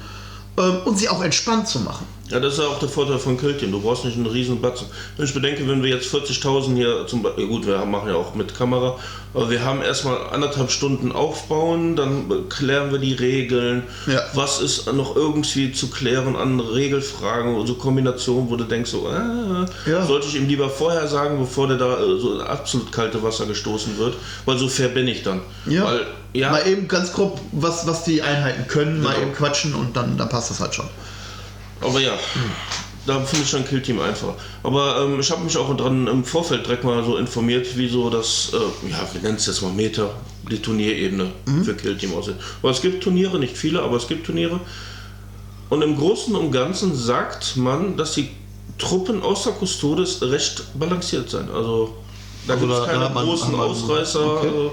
[0.56, 2.06] ähm, und sie auch entspannt zu machen.
[2.30, 3.72] Ja, das ist ja auch der Vorteil von Killteam.
[3.72, 4.86] Du brauchst nicht einen riesen Batzen.
[5.16, 8.34] Wenn ich bedenke, wenn wir jetzt 40.000 hier zum Beispiel, gut, wir machen ja auch
[8.34, 8.96] mit Kamera,
[9.32, 13.82] aber wir haben erstmal anderthalb Stunden aufbauen, dann klären wir die Regeln.
[14.06, 14.20] Ja.
[14.34, 19.08] Was ist noch irgendwie zu klären an Regelfragen oder so Kombinationen, wo du denkst, so,
[19.08, 20.04] äh, Ja.
[20.06, 23.46] sollte ich ihm lieber vorher sagen, bevor der da äh, so in absolut kalte Wasser
[23.46, 25.40] gestoßen wird, weil so fair bin ich dann.
[25.66, 25.84] Ja.
[25.84, 29.22] Weil, ja, Mal eben ganz grob, was, was die Einheiten können, mal Genau.
[29.28, 30.84] eben quatschen und dann, dann passt das halt schon.
[31.80, 32.12] Aber ja,
[33.06, 34.34] da finde ich dann Killteam einfach.
[34.62, 38.10] Aber ähm, ich habe mich auch dran im Vorfeld direkt mal so informiert, wie so
[38.10, 40.10] das, äh, ja, wir nennen es jetzt mal Meter,
[40.50, 41.30] die Turnierebene
[41.64, 42.36] für Killteam aussieht.
[42.62, 44.60] Aber es gibt Turniere, nicht viele, aber es gibt Turniere.
[45.70, 48.30] Und im Großen und Ganzen sagt man, dass die
[48.78, 51.48] Truppen außer Custodes recht balanciert sein.
[51.52, 51.94] Also
[52.46, 54.36] da Also gibt es keine man- großen man- Ausreißer.
[54.38, 54.46] okay.
[54.48, 54.70] äh,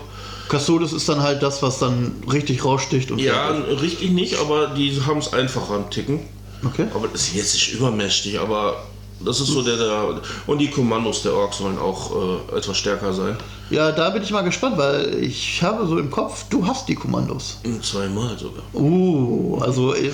[0.47, 3.81] Custodes ist dann halt das, was dann richtig raussticht und Ja, fertig.
[3.81, 6.19] richtig nicht, aber die haben es einfacher am Ticken.
[6.65, 6.87] Okay.
[6.93, 8.83] Aber das ist jetzt nicht übermächtig, aber
[9.23, 10.21] das ist so der, der.
[10.45, 12.11] Und die Kommandos der Orks sollen auch
[12.51, 13.37] äh, etwas stärker sein.
[13.69, 16.95] Ja, da bin ich mal gespannt, weil ich habe so im Kopf, du hast die
[16.95, 17.59] Kommandos.
[17.81, 18.63] Zweimal sogar.
[18.73, 20.11] Uh, also die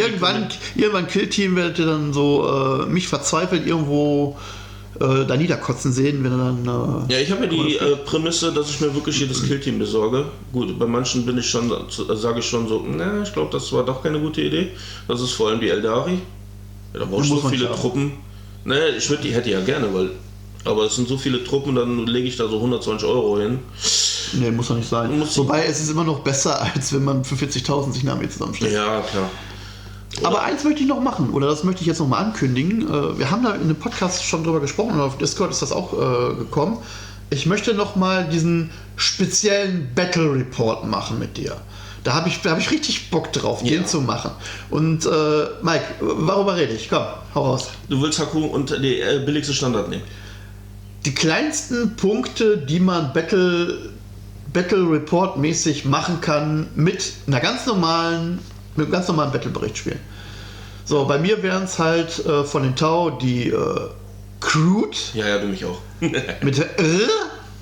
[0.00, 4.36] irgendwann, irgendwann Killteam werdet ihr dann so äh, mich verzweifelt irgendwo
[4.98, 7.06] äh, da niederkotzen sehen, wenn er dann.
[7.08, 10.24] Äh, Ja, ich habe ja die äh, Prämisse, dass ich mir wirklich jedes Killteam besorge.
[10.52, 13.72] Gut, bei manchen bin ich schon, äh, sage ich schon so, na, ich glaube, das
[13.72, 14.68] war doch keine gute Idee.
[15.06, 16.18] Das ist vor allem die Eldari.
[16.92, 17.70] Ja, da brauchst du so viele.
[17.72, 18.12] Truppen.
[18.64, 20.10] Ne, ich würde die hätte ja gerne, weil.
[20.64, 23.60] Aber es sind so viele Truppen, dann lege ich da so 120 Euro hin.
[24.34, 25.18] nee, muss doch nicht sein.
[25.18, 28.28] Muss- Wobei es ist immer noch besser, als wenn man für 40.000 sich eine Armee
[28.28, 28.74] zusammenstellt.
[28.74, 29.30] Ja, klar.
[30.22, 32.82] Aber eins möchte ich noch machen, oder das möchte ich jetzt noch mal ankündigen.
[32.88, 35.72] Äh, Wir haben da in dem Podcast schon drüber gesprochen und auf Discord ist das
[35.72, 36.78] auch äh, gekommen.
[37.30, 41.56] Ich möchte noch mal diesen speziellen Battle Report machen mit dir.
[42.02, 43.70] Da habe ich, da hab ich richtig Bock drauf, Ja.
[43.72, 44.30] den zu machen.
[44.70, 45.10] Und äh,
[45.62, 46.88] Mike, worüber rede ich?
[46.88, 47.04] Komm,
[47.34, 47.68] hau raus.
[47.88, 50.02] Du willst Haku und die äh, billigste Standard nehmen.
[51.04, 53.90] Die kleinsten Punkte, die man Battle,
[54.52, 58.38] Battle Report mäßig machen kann mit einer ganz normalen,
[58.76, 60.00] mit einem ganz normalen Battle-Bericht spielen.
[60.84, 63.80] So, bei mir wären es halt äh, von den Tau die äh,
[64.40, 65.78] Crude Ja, ja, du mich auch.
[66.00, 67.08] mit R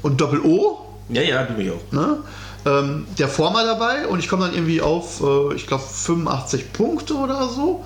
[0.02, 0.78] und Doppel-O.
[1.08, 1.92] ja, ja, du mich auch.
[1.92, 2.18] Ne?
[2.66, 7.14] Ähm, der Former dabei und ich komme dann irgendwie auf, äh, ich glaube, 85 Punkte
[7.14, 7.84] oder so.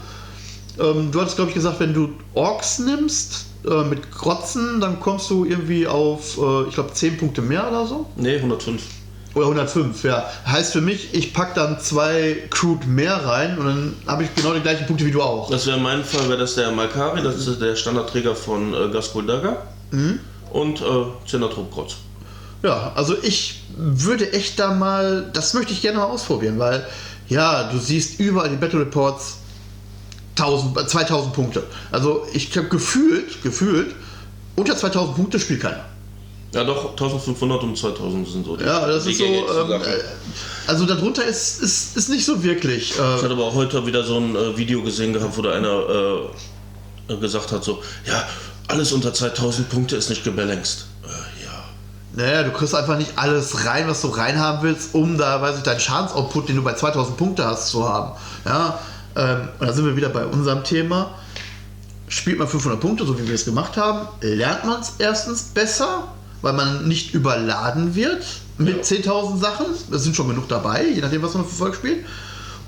[0.79, 5.31] Ähm, du hattest, glaube ich, gesagt, wenn du Orks nimmst äh, mit Grotzen, dann kommst
[5.31, 8.07] du irgendwie auf, äh, ich glaube, 10 Punkte mehr oder so.
[8.17, 8.83] Nee, 105.
[9.35, 10.29] Oder 105, ja.
[10.47, 14.53] Heißt für mich, ich packe dann zwei Crude mehr rein und dann habe ich genau
[14.53, 15.51] die gleichen Punkte wie du auch.
[15.51, 18.89] Das wäre in meinem Fall, wäre das der Malkari, das ist der Standardträger von äh,
[18.91, 19.63] Gaskul Daga.
[20.51, 20.85] Und äh,
[21.27, 21.97] Zenatrup Krotz.
[22.63, 26.87] Ja, also ich würde echt da mal, das möchte ich gerne mal ausprobieren, weil
[27.29, 29.39] ja, du siehst überall die Battle Reports
[30.37, 31.63] 1000, äh, 2000 Punkte.
[31.91, 33.95] Also ich habe gefühlt, gefühlt,
[34.57, 35.85] unter 2000 Punkte spielt keiner.
[36.55, 39.85] Ja, doch, 1500 und 2000 sind so Ja, das ist so, ähm, äh,
[40.67, 42.91] also darunter ist, ist, ist nicht so wirklich.
[42.93, 45.53] Ich Äh, hatte aber auch heute wieder so ein äh, Video gesehen gehabt, wo da
[45.53, 46.29] einer
[47.09, 48.23] äh, gesagt hat, so, ja,
[48.69, 50.87] alles unter 2000 Punkte ist nicht gebalanced.
[51.05, 51.07] Äh,
[51.45, 52.25] ja.
[52.27, 55.63] naja, du kriegst einfach nicht alles rein, was du reinhaben willst, um da, weiß ich,
[55.63, 58.13] deinen Schadensoutput, den du bei 2000 Punkte hast, zu haben.
[58.45, 58.79] Ja,
[59.17, 61.15] ähm, und da sind wir wieder bei unserem Thema.
[62.09, 66.09] Spielt man 500 Punkte, so wie wir es gemacht haben, lernt man es erstens besser,
[66.43, 68.25] weil man nicht überladen wird
[68.59, 69.67] mit 10.000 Sachen.
[69.91, 72.05] Es sind schon genug dabei, je nachdem, was man für Volk spielt.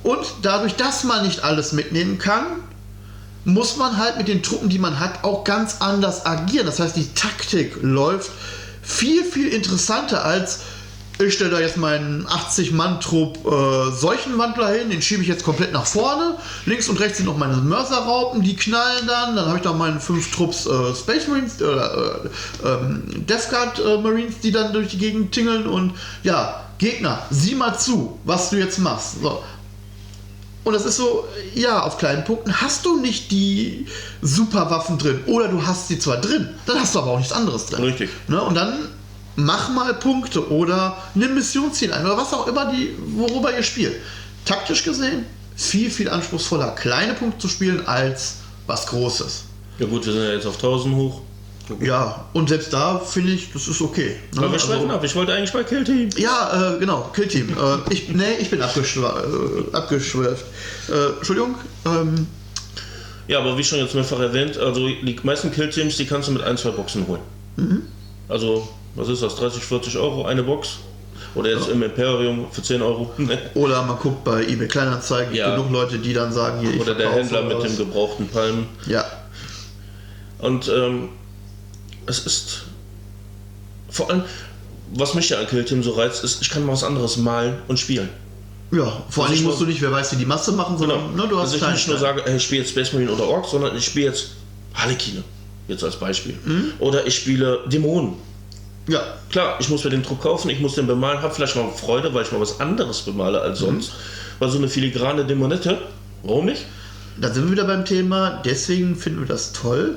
[0.02, 2.46] Und dadurch, dass man nicht alles mitnehmen kann,
[3.44, 6.66] muss man halt mit den Truppen, die man hat, auch ganz anders agieren.
[6.66, 8.30] Das heißt, die Taktik läuft
[8.82, 10.60] viel, viel interessanter als
[11.18, 15.86] ich stelle da jetzt meinen 80-Mann-Trupp äh, Seuchenwandler hin, den schiebe ich jetzt komplett nach
[15.86, 16.36] vorne.
[16.66, 19.36] Links und rechts sind noch meine Mörserraupen, die knallen dann.
[19.36, 22.24] Dann habe ich noch meine fünf Trupps äh, Space Marines oder
[22.64, 25.68] äh, ähm, Death Guard äh, Marines, die dann durch die Gegend tingeln.
[25.68, 25.92] Und
[26.24, 29.22] ja, Gegner, sieh mal zu, was du jetzt machst.
[29.22, 29.40] So.
[30.64, 33.86] Und das ist so, ja, auf kleinen Punkten hast du nicht die
[34.22, 35.20] Superwaffen drin.
[35.26, 37.84] Oder du hast sie zwar drin, dann hast du aber auch nichts anderes drin.
[37.84, 38.10] Richtig.
[38.26, 38.42] Ne?
[38.42, 38.88] Und dann
[39.36, 43.94] mach mal Punkte oder nimm Missionsziel ein oder was auch immer, die, worüber ihr spielt.
[44.44, 45.24] Taktisch gesehen
[45.56, 49.44] viel, viel anspruchsvoller, kleine Punkte zu spielen als was Großes.
[49.78, 51.20] Ja gut, wir sind ja jetzt auf 1000 hoch.
[51.80, 54.16] Ja, und selbst da finde ich, das ist okay.
[54.34, 54.38] Ne?
[54.38, 55.02] Aber wir Also- schweifen ab.
[55.02, 56.10] Ich wollte eigentlich bei Kill-Team.
[56.18, 57.48] Ja, äh, genau, Killteam.
[57.50, 60.44] Äh, ich, nee, ich bin abgeschwa äh, abgeschweift.
[60.90, 61.54] Äh, Entschuldigung.
[61.86, 62.26] Ähm,
[63.28, 66.42] Ja, aber wie schon jetzt mehrfach erwähnt, also die meisten Kill-Teams, die kannst du mit
[66.42, 67.22] ein, zwei Boxen holen.
[68.28, 70.78] Also was ist das, 30, 40 Euro eine Box.
[71.34, 73.10] Oder jetzt im Imperium für 10 Euro.
[73.54, 75.56] Oder man guckt bei eBay Kleinanzeigen, Ja.
[75.56, 78.66] genug Leute, die dann sagen, hier, ich Oder der Händler mit dem gebrauchten Palmen.
[78.86, 79.04] Ja,
[80.38, 81.08] Und ähm,
[82.06, 82.62] es ist
[83.90, 84.22] vor allem,
[84.92, 87.56] was mich ja an Kill Team so reizt, ist, ich kann mal was anderes malen
[87.66, 88.08] und spielen.
[88.70, 89.02] ja.
[89.08, 91.52] Vor allem musst du nicht, wer weiß, wie die Masse machen, sondern ne, du hast
[91.52, 94.06] also ich nicht nur sage, ich spiele jetzt Space Marine oder Orks, sondern ich spiele
[94.06, 94.30] jetzt
[94.74, 95.24] Harlekine.
[95.66, 96.34] Jetzt als Beispiel.
[96.44, 96.72] Mhm.
[96.78, 98.14] Oder ich spiele Dämonen.
[98.86, 101.68] Ja, Klar, ich muss mir den Druck kaufen, ich muss den bemalen, habe vielleicht mal
[101.70, 103.64] Freude, weil ich mal was anderes bemale als Mhm.
[103.66, 103.92] sonst.
[104.38, 105.78] Weil so eine filigrane Dämonette,
[106.22, 106.64] warum nicht?
[107.16, 108.42] da sind wir wieder beim Thema.
[108.44, 109.96] Deswegen finden wir das toll,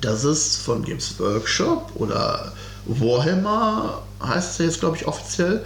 [0.00, 2.52] dass es von Games Workshop oder
[2.86, 5.64] Warhammer heißt es ja jetzt, glaube ich, offiziell,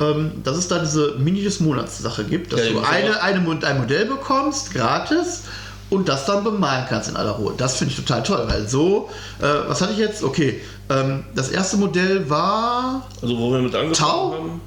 [0.00, 3.66] ähm, dass es da diese Mini des Monats Sache gibt, dass Ja, du eine, eine,
[3.66, 5.42] ein Modell bekommst, gratis.
[5.90, 7.54] Und das dann bemalen kannst in aller Ruhe.
[7.56, 9.08] Das finde ich total toll, weil so,
[9.40, 10.22] äh, was hatte ich jetzt?
[10.22, 13.06] Okay, ähm, das erste Modell war.
[13.22, 14.32] Also wo wir mit angefangen Tau?
[14.34, 14.60] haben.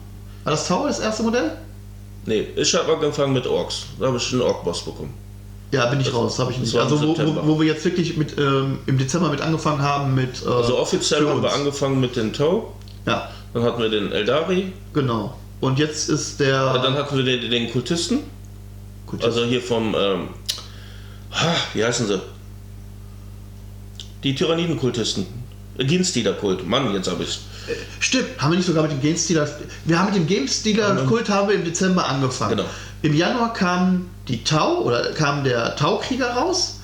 [0.44, 1.52] War das Tau das erste Modell?
[2.26, 3.86] Nee, ich habe angefangen mit Orks.
[4.00, 5.14] Da habe ich einen Ork-Boss bekommen.
[5.72, 6.78] Ja, bin ich raus, habe ich das nicht.
[6.78, 10.44] Also wo, wo, wir jetzt wirklich mit ähm, im Dezember mit angefangen haben mit.
[10.44, 12.74] Äh, Also offiziell haben wir angefangen mit den Tau,
[13.06, 15.38] Ja, dann hatten wir den Eldari, genau.
[15.62, 16.74] Und jetzt ist der.
[16.74, 18.20] dann hatten wir den, den Kultisten,
[19.08, 20.30] Gut, also hier vom, ähm,
[21.74, 22.22] wie heißen sie?
[24.24, 25.26] Die Tyranniden-Kultisten.
[25.78, 26.68] Ginstealer-Kult.
[26.68, 27.40] Mann, jetzt habe ich
[28.00, 29.48] Stimmt, haben wir nicht sogar mit dem Game Stealer.
[29.86, 32.58] Wir haben mit dem Game Stealer Kult haben wir im Dezember angefangen.
[32.58, 32.70] Genau.
[33.04, 36.80] Im Januar kam die Tau oder kam der Taukrieger raus.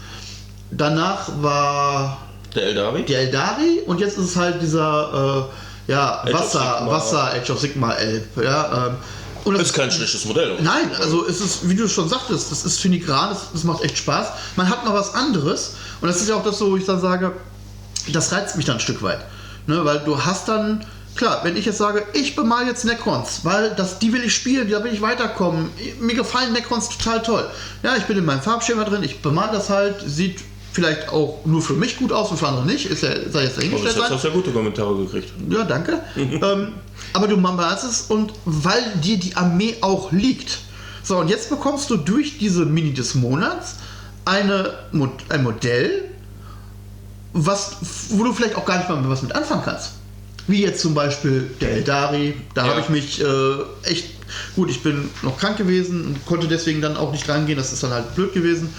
[0.71, 2.17] Danach war
[2.55, 3.03] Der Eldari.
[3.03, 5.49] die Eldari und jetzt ist es halt dieser
[5.87, 6.83] äh, ja, Age Wasser.
[6.85, 8.25] Wasser Age of Sigma Elb.
[8.41, 8.95] Ja, ähm,
[9.47, 10.57] und Das ist kein schlechtes Modell.
[10.61, 13.97] Nein, also es ist, wie du schon sagtest, das ist filigran, das, das macht echt
[13.97, 14.27] Spaß.
[14.55, 16.99] Man hat mal was anderes und das ist ja auch das, so, wo ich dann
[16.99, 17.31] sage,
[18.11, 19.19] das reizt mich dann ein Stück weit.
[19.65, 23.71] Ne, weil du hast dann, klar, wenn ich jetzt sage, ich bemal jetzt Necrons, weil
[23.75, 25.69] das, die will ich spielen, da will ich weiterkommen.
[25.99, 27.49] Mir gefallen Necrons total toll.
[27.83, 30.41] Ja, ich bin in meinem Farbschema drin, ich bemal das halt, sieht
[30.77, 33.31] vielleicht auch nur für mich gut aus und für andere nicht, ist ja, sei jetzt
[33.33, 34.11] Aber dahingestellt jetzt sein.
[34.11, 35.33] hast du ja gute Kommentare gekriegt.
[35.49, 35.99] Ja, danke.
[36.15, 36.73] ähm,
[37.13, 40.59] aber du malst es und weil dir die Armee auch liegt.
[41.01, 43.77] So, und jetzt bekommst du durch diese Mini des Monats
[44.23, 44.73] eine,
[45.29, 46.03] ein Modell,
[47.33, 47.77] was,
[48.09, 49.93] wo du vielleicht auch gar nicht mal was mit anfangen kannst.
[50.45, 52.35] Wie jetzt zum Beispiel der Eldari.
[52.53, 52.71] Da Ja.
[52.71, 53.25] habe ich mich äh,
[53.89, 54.11] echt.
[54.55, 57.57] Gut, ich bin noch krank gewesen und konnte deswegen dann auch nicht rangehen.
[57.57, 58.69] Das ist dann halt blöd gewesen.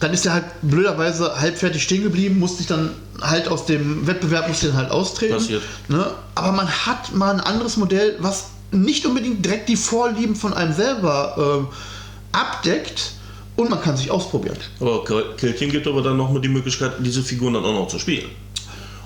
[0.00, 4.46] Dann ist er halt blöderweise halbfertig stehen geblieben, musste ich dann halt aus dem Wettbewerb
[4.48, 5.34] musste dann halt austreten.
[5.34, 5.62] Passiert.
[5.88, 6.06] Ne?
[6.36, 10.72] Aber man hat mal ein anderes Modell, was nicht unbedingt direkt die Vorlieben von einem
[10.72, 11.68] selber ähm,
[12.32, 13.12] abdeckt
[13.56, 14.56] und man kann sich ausprobieren.
[14.80, 15.04] Aber
[15.36, 17.98] Kill Team gibt aber dann noch mal die Möglichkeit, diese Figuren dann auch noch zu
[17.98, 18.26] spielen.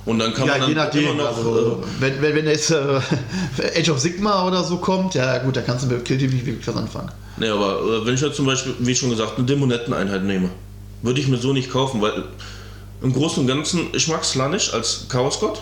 [0.04, 1.04] Und dann kann Ja, man dann je nachdem.
[1.04, 1.36] immer noch.
[1.36, 2.76] also, wenn, wenn, wenn jetzt äh,
[3.78, 6.44] Age of Sigma oder so kommt, ja gut, da kannst du mit Kill Team nicht
[6.44, 7.08] wirklich was anfangen.
[7.08, 10.50] äh, nee, aber äh, wenn ich jetzt zum Beispiel, wie schon gesagt, eine Dämonetteneinheit nehme,
[11.02, 12.24] würde ich mir so nicht kaufen, weil
[13.02, 15.60] im Großen und Ganzen, ich mag Slanish als Chaosgott.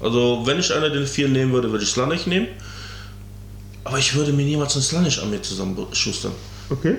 [0.00, 2.46] Also, wenn ich einer den vier nehmen würde, würde ich Slanish nehmen.
[3.82, 6.32] Aber ich würde mir niemals eine Slanish-Armee zusammenschustern.
[6.70, 6.96] Okay.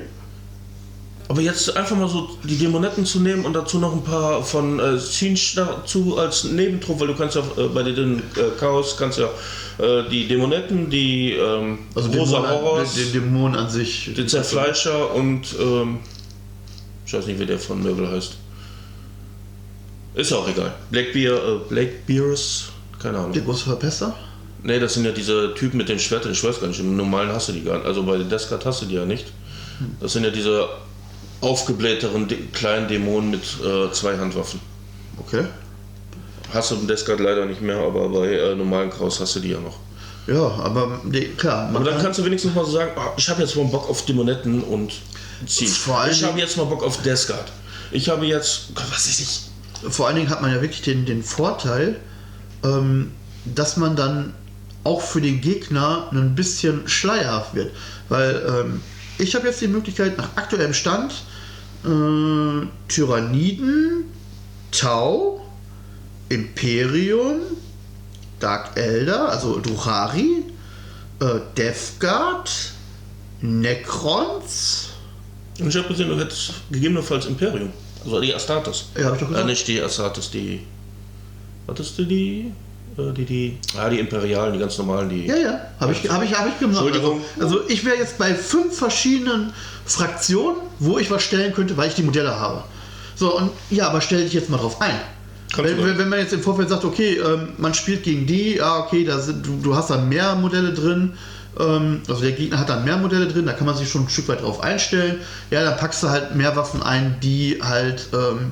[1.30, 4.80] Aber jetzt einfach mal so die Dämonetten zu nehmen und dazu noch ein paar von
[4.80, 9.19] äh, Sinch dazu als Nebentrupp, weil du kannst ja äh, bei den äh, Chaos kannst
[9.19, 9.26] ja
[9.78, 14.13] äh, die Dämonetten, die ähm, Also Rosa Dämon, Horrors, den, den Dämon an sich.
[14.15, 16.00] den Zerfleischer und ähm,
[17.08, 18.34] ich weiß nicht, wie der von Möbel heißt.
[20.15, 20.74] Ist auch egal.
[20.91, 22.65] Blackbeard, äh, Blackbears,
[23.02, 23.32] keine Ahnung.
[23.32, 24.13] Der große Verpester?
[24.63, 27.30] Ne, das sind ja diese Typen mit den Schwertern, ich weiß gar nicht, im normalen
[27.30, 27.86] hast du die gar nicht.
[27.86, 29.28] Also bei Descart hast du die ja nicht.
[30.02, 30.67] Das sind ja diese
[31.39, 34.60] aufgeblähteren kleinen Dämonen mit äh, zwei Handwaffen.
[35.20, 35.46] Okay.
[36.52, 39.50] Hast du im Descart leider nicht mehr, aber bei äh, normalen Kraus hast du die
[39.50, 39.78] ja noch.
[40.28, 41.70] Ja, aber nee, klar.
[41.70, 43.90] Aber dann kann, kannst du wenigstens mal so sagen, ah, ich habe jetzt mal Bock
[43.90, 44.94] auf Dämonetten und
[45.46, 45.68] ziehen.
[45.68, 47.52] Vor allen Ich habe jetzt mal Bock auf Descart.
[47.92, 49.42] Ich habe jetzt, Gott, was weiß ich,
[49.90, 51.96] vor allen Dingen hat man ja wirklich den, den Vorteil,
[52.63, 53.12] ähm,
[53.46, 54.34] dass man dann
[54.84, 57.72] auch für den Gegner ein bisschen schleierhaft wird.
[58.10, 58.82] Weil ähm,
[59.18, 61.13] ich habe jetzt die Möglichkeit, nach aktuellem Stand
[61.86, 64.06] äh, Tyranniden,
[64.72, 65.46] Tau,
[66.30, 67.42] Imperium,
[68.39, 70.43] Dark Elder, also Duhari,
[71.19, 71.26] äh,
[71.58, 72.50] Death Guard,
[73.41, 74.89] Necrons.
[75.60, 77.71] Und ich habe gesehen, du hättest gegebenenfalls Imperium.
[78.06, 78.86] Also die Astartes.
[78.97, 79.47] Ja, hab ich doch Äh, gesagt.
[79.47, 80.62] nicht die Astartes, die.
[81.67, 82.52] Hattest du die?
[82.97, 83.58] Äh, Die, die.
[83.78, 85.26] Ah, die Imperialen, die ganz normalen, die.
[85.26, 86.78] Ja, ja, habe ich, hab ich, hab ich gemacht.
[86.82, 87.21] Entschuldigung.
[87.39, 89.52] Also, also ich wäre jetzt bei fünf verschiedenen
[89.86, 92.63] Fraktionen, wo ich was stellen könnte, weil ich die Modelle habe.
[93.15, 94.95] So, und ja, aber stell dich jetzt mal drauf ein.
[95.56, 98.80] Wenn, wenn, wenn man jetzt im Vorfeld sagt, okay, ähm, man spielt gegen die, ja,
[98.80, 101.14] okay, da sind, du, du hast dann mehr Modelle drin,
[101.60, 104.10] ähm, also der Gegner hat dann mehr Modelle drin, da kann man sich schon ein
[104.10, 105.18] Stück weit drauf einstellen.
[105.50, 108.52] Ja, dann packst du halt mehr Waffen ein, die halt, ähm,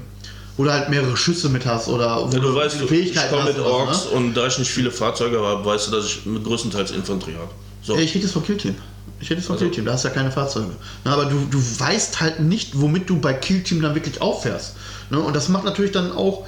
[0.58, 3.30] wo du halt mehrere Schüsse mit hast oder wo Ja, du weißt, du, ich Fähigkeiten
[3.30, 3.58] komme hast.
[3.58, 4.12] mit Orks ne?
[4.12, 7.52] und da ich nicht viele Fahrzeuge habe, weißt du, dass ich größtenteils Infanterie habe.
[7.84, 7.96] So.
[7.98, 8.76] Ich rede jetzt von Killteam.
[9.20, 10.72] Ich rede jetzt von Also- Killteam, da hast du ja keine Fahrzeuge.
[11.04, 14.76] Na, aber du, du weißt halt nicht, womit du bei Killteam dann wirklich auffährst.
[15.10, 15.20] Ne?
[15.20, 16.46] Und das macht natürlich dann auch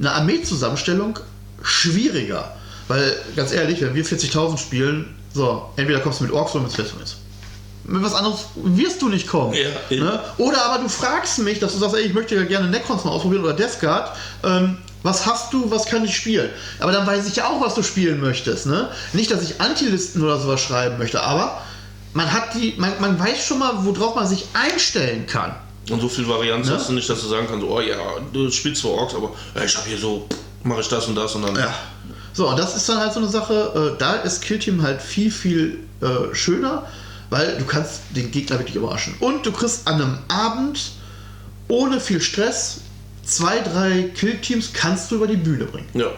[0.00, 1.18] eine Armeezusammenstellung
[1.62, 2.56] schwieriger.
[2.88, 6.72] Weil, ganz ehrlich, wenn wir 40.000 spielen, so, entweder kommst du mit Orks oder mit
[6.72, 7.16] Specimens.
[7.84, 9.54] Mit was anderes wirst du nicht kommen.
[9.54, 10.20] Ja, ne?
[10.38, 13.12] Oder aber du fragst mich, dass du sagst, ey, ich möchte ja gerne Necrons mal
[13.12, 14.16] ausprobieren oder Death Guard.
[14.44, 16.50] Ähm, was hast du, was kann ich spielen?
[16.78, 18.66] Aber dann weiß ich ja auch, was du spielen möchtest.
[18.66, 18.90] Ne?
[19.12, 21.62] Nicht, dass ich Antilisten oder sowas schreiben möchte, aber
[22.12, 25.54] man hat die, man, man weiß schon mal, worauf man sich einstellen kann.
[25.90, 26.74] Und so viel Varianz Ne?
[26.74, 27.96] hast du nicht, dass du sagen kannst, oh ja,
[28.32, 30.26] du spielst zwar Orks, aber ja, ich habe hier so,
[30.62, 31.56] mache ich das und das und dann.
[31.56, 31.74] Ja.
[32.32, 35.30] So, und das ist dann halt so eine Sache, äh, da ist Killteam halt viel,
[35.30, 36.86] viel äh, schöner,
[37.28, 39.14] weil du kannst den Gegner wirklich überraschen.
[39.20, 40.92] Und du kriegst an einem Abend
[41.68, 42.80] ohne viel Stress
[43.24, 45.88] zwei, drei Killteams kannst du über die Bühne bringen.
[45.94, 46.08] Ja.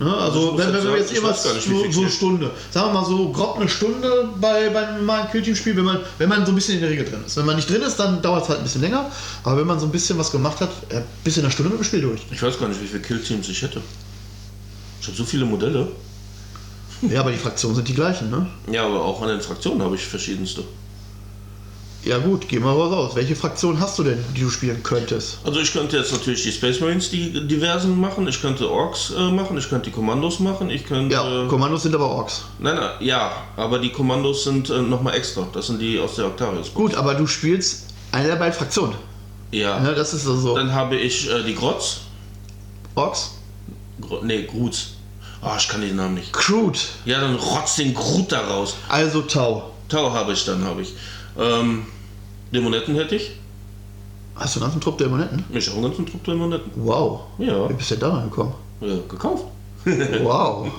[0.00, 0.14] Ne?
[0.14, 3.30] Also, Also wenn, wenn wir jetzt irgendwas so, so eine Stunde, sagen wir mal so
[3.32, 6.74] grob eine Stunde bei, bei einem normalen Killteam-Spiel, wenn man, wenn man so ein bisschen
[6.74, 7.36] in der Regel drin ist.
[7.36, 9.10] Wenn man nicht drin ist, dann dauert es halt ein bisschen länger,
[9.42, 11.80] aber wenn man so ein bisschen was gemacht hat, ja, bis in einer Stunde mit
[11.80, 12.20] dem Spiel durch.
[12.30, 13.80] Ich weiß gar nicht, wie viele Killteams ich hätte.
[15.00, 15.88] Ich habe so viele Modelle.
[17.02, 18.46] Ja, aber die Fraktionen sind die gleichen, ne?
[18.70, 20.62] Ja, aber auch an den Fraktionen habe ich verschiedenste.
[22.04, 23.12] Ja gut, geh mal raus.
[23.16, 25.38] Welche Fraktion hast du denn, die du spielen könntest?
[25.44, 28.26] Also ich könnte jetzt natürlich die Space Marines, die diversen machen.
[28.28, 29.58] Ich könnte Orks äh, machen.
[29.58, 30.70] Ich könnte die Kommandos machen.
[30.70, 31.14] Ich könnte.
[31.14, 32.44] Ja, Kommandos sind aber Orks.
[32.60, 35.48] nein, nein, ja, aber die Kommandos sind äh, nochmal extra.
[35.52, 36.72] Das sind die aus der Octarius.
[36.72, 38.94] Gut, aber du spielst eine der beiden Fraktionen.
[39.50, 39.80] Ja.
[39.80, 40.54] Ne, das ist also so.
[40.54, 41.98] Dann habe ich äh, die Grotz.
[42.94, 43.32] Orks?
[44.00, 44.90] Gro nee, Gruz.
[45.40, 46.32] Ah, ich kann den Namen nicht.
[46.32, 46.78] Crude.
[47.04, 48.76] Ja, dann rotz den Grut da raus.
[48.88, 49.72] Also Tau.
[49.88, 50.92] Tau habe ich, dann habe ich.
[51.38, 51.86] Ähm,
[52.52, 53.32] Dämonetten hätte ich.
[54.34, 55.44] Hast du einen ganzen Trupp der Monetten?
[55.52, 56.70] Ich auch einen ganzen Trupp Dämonetten.
[56.76, 57.20] Wow.
[57.38, 57.68] Ja.
[57.68, 58.54] Wie bist du denn da gekommen?
[58.80, 59.44] ja, gekauft.
[59.84, 60.68] Wow.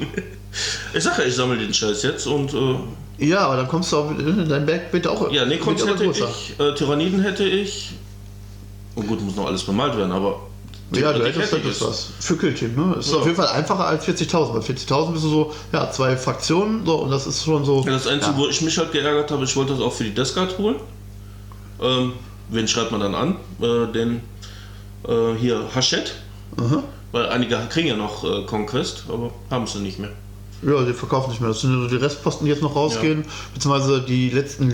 [0.96, 2.76] Ich sage ja, ich sammle den Scheiß jetzt und äh,
[3.20, 6.28] ja, aber dann kommst du auch, dein Berg wird auch ja, Necrons hätte größer.
[6.28, 7.92] ich, äh, Tyranniden hätte ich.
[8.96, 10.40] Und gut, muss noch alles bemalt werden, aber.
[10.92, 11.82] Ja, du die hättest, jetzt.
[11.82, 12.08] was.
[12.20, 12.96] Für Killteam, ne?
[12.96, 13.18] Ist Ja.
[13.20, 14.54] auf jeden Fall einfacher als 40.000.
[14.54, 17.84] Bei 40.000 bist du so, ja, zwei Fraktionen, so, und das ist schon so.
[17.86, 18.38] Ja, das Einzige, Ja.
[18.38, 20.76] wo ich mich halt geärgert habe, ich wollte das auch für die Guard holen.
[21.82, 22.14] Ähm,
[22.50, 23.36] wen schreibt man dann an?
[23.62, 24.22] Äh, den
[25.08, 26.12] äh, hier Hachette.
[26.58, 26.84] Aha.
[27.12, 30.10] Weil einige kriegen ja noch äh, Conquest, aber haben sie nicht mehr.
[30.62, 31.50] Ja, die verkaufen nicht mehr.
[31.50, 33.24] Das sind nur die Restposten, die jetzt noch rausgehen,
[33.54, 34.70] beziehungsweise die letzten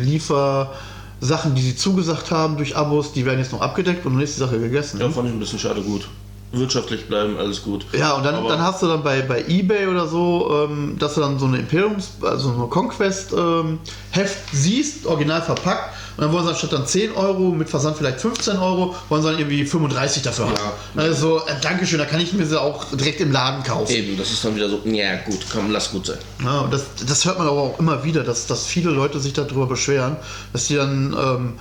[1.21, 4.35] Liefersachen, die sie zugesagt haben durch Abos, die werden jetzt noch abgedeckt und dann ist
[4.35, 4.99] die Sache gegessen.
[4.99, 6.07] Ja, fand ich ein bisschen schade gut.
[6.51, 7.85] Wirtschaftlich bleiben, alles gut.
[7.91, 11.21] Ja, und dann, dann hast du dann bei, bei Ebay oder so, ähm, dass du
[11.21, 15.95] dann so eine Imperiums-, also eine Conquest-Heft siehst, original verpackt.
[16.17, 19.29] Und dann wollen sie anstatt dann 10 Euro, mit Versand vielleicht 15 Euro, wollen sie
[19.29, 20.55] dann irgendwie 35 dafür haben.
[20.95, 23.91] Also, äh, Dankeschön, da kann ich mir sie auch direkt im Laden kaufen.
[23.91, 26.19] Eben, das ist dann wieder so, ja gut, komm, lass gut sein.
[26.41, 29.33] Ja, und das, das hört man aber auch immer wieder, dass, dass viele Leute sich
[29.33, 30.15] darüber beschweren,
[30.53, 31.53] dass sie dann, ähm,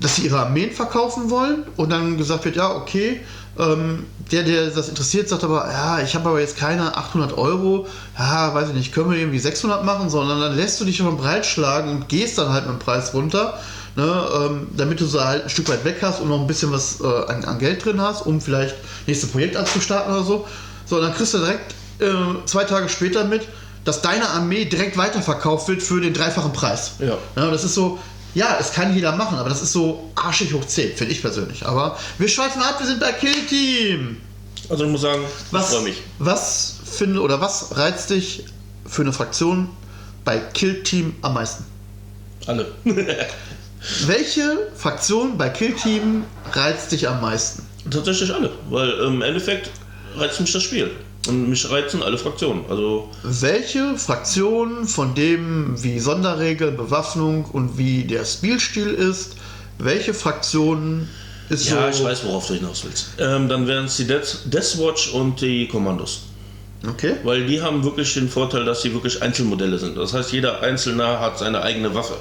[0.00, 3.20] dass sie ihre Armeen verkaufen wollen und dann gesagt wird, ja, okay,
[3.58, 7.86] ähm, der, der das interessiert, sagt aber, ja, ich habe aber jetzt keine 800 Euro,
[8.18, 11.16] ja, weiß ich nicht, können wir irgendwie 600 machen, sondern dann lässt du dich schon
[11.16, 13.58] breitschlagen und gehst dann halt mit dem Preis runter,
[13.96, 16.72] ne, ähm, damit du sie halt ein Stück weit weg hast und noch ein bisschen
[16.72, 20.46] was äh, an, an Geld drin hast, um vielleicht nächste Projekt anzustarten oder so.
[20.86, 22.14] So, dann kriegst du direkt äh,
[22.46, 23.46] zwei Tage später mit,
[23.84, 26.92] dass deine Armee direkt weiterverkauft wird für den dreifachen Preis.
[26.98, 27.16] Ja.
[27.36, 27.98] ja das ist so,
[28.38, 31.66] ja, es kann jeder machen, aber das ist so arschig hoch 10, finde ich persönlich.
[31.66, 34.18] Aber wir schweifen ab, wir sind bei Kill Team.
[34.68, 35.96] Also ich muss sagen, Was, ich freue mich.
[36.18, 38.44] was finde oder was reizt dich
[38.86, 39.68] für eine Fraktion
[40.24, 41.64] bei Kill Team am meisten?
[42.46, 42.66] Alle.
[44.06, 47.64] Welche Fraktion bei Kill Team reizt dich am meisten?
[47.90, 49.70] Tatsächlich alle, weil im Endeffekt
[50.16, 50.90] reizt mich das Spiel.
[51.26, 52.64] Und mich reizen alle Fraktionen.
[52.70, 59.36] Also, Welche Fraktion von dem, wie Sonderregeln, Bewaffnung und wie der Spielstil ist,
[59.78, 61.08] welche Fraktion
[61.50, 61.98] ist ja, so.
[61.98, 63.08] ich weiß, worauf du hinaus willst.
[63.18, 66.20] Ähm, dann wären es die Death, Deathwatch und die Kommandos.
[66.88, 67.14] Okay.
[67.24, 69.96] Weil die haben wirklich den Vorteil, dass sie wirklich Einzelmodelle sind.
[69.96, 72.14] Das heißt, jeder Einzelne hat seine eigene Waffe.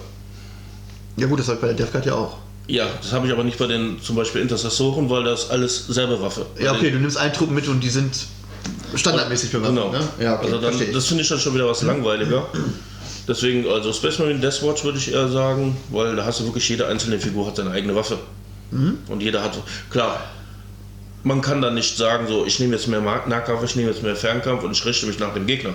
[1.18, 2.38] Ja gut, das habe ich bei der Death Guard ja auch.
[2.68, 6.20] Ja, das habe ich aber nicht bei den zum Beispiel Intercessoren, weil das alles selbe
[6.22, 6.46] Waffe.
[6.60, 8.14] Ja, Bei okay, den- du nimmst einen Truppen mit und die sind
[8.96, 9.92] standardmäßig bewaffnet, Genau.
[9.92, 10.08] ne?
[10.20, 10.94] Ja, okay, also dann, verstehe ich.
[10.94, 12.48] das finde ich dann schon wieder was langweiliger.
[13.28, 16.88] Deswegen, also Space Marine Deathwatch würde ich eher sagen, weil da hast du wirklich jede
[16.88, 18.18] einzelne Figur hat seine eigene Waffe.
[18.72, 19.00] Mhm.
[19.10, 19.58] Und jeder hat,
[19.90, 20.22] klar,
[21.24, 24.16] man kann dann nicht sagen, so, ich nehme jetzt mehr Nahkampf, ich nehme jetzt mehr
[24.16, 25.74] Fernkampf und ich richte mich nach dem Gegner.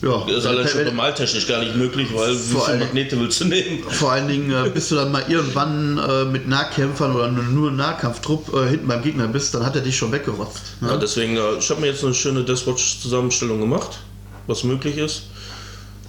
[0.00, 3.40] Ja, Das ist alles schon normaltechnisch gar nicht möglich, weil wie Vor viele Magnete willst
[3.40, 3.82] du nehmen?
[3.88, 7.70] Vor allen Dingen, äh, bis du dann mal irgendwann äh, mit Nahkämpfern oder nur, nur
[7.72, 10.60] Nahkampftrupp äh, hinten beim Gegner bist, dann hat er dich schon weggerotzt.
[10.80, 10.88] Ne?
[10.90, 13.98] Ja, deswegen, äh, ich habe mir jetzt eine schöne Deathwatch-Zusammenstellung gemacht,
[14.46, 15.24] was möglich ist.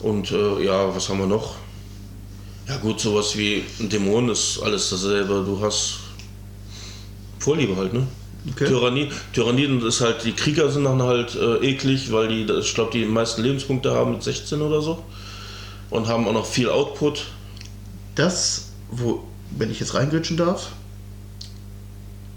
[0.02, 1.56] Und äh, ja, was haben wir noch?
[2.68, 5.44] Ja gut, sowas wie ein Dämon ist alles dasselbe.
[5.46, 5.96] Du hast
[7.40, 8.06] Vorliebe halt, ne?
[8.48, 8.68] Okay.
[8.68, 12.92] Tyrannie, Tyranniden ist halt, die Krieger sind dann halt äh, eklig, weil die, ich glaube,
[12.92, 15.04] die meisten Lebenspunkte haben mit 16 oder so.
[15.90, 17.26] Und haben auch noch viel Output.
[18.16, 19.24] Das, wo,
[19.58, 20.70] wenn ich jetzt reingritschen darf,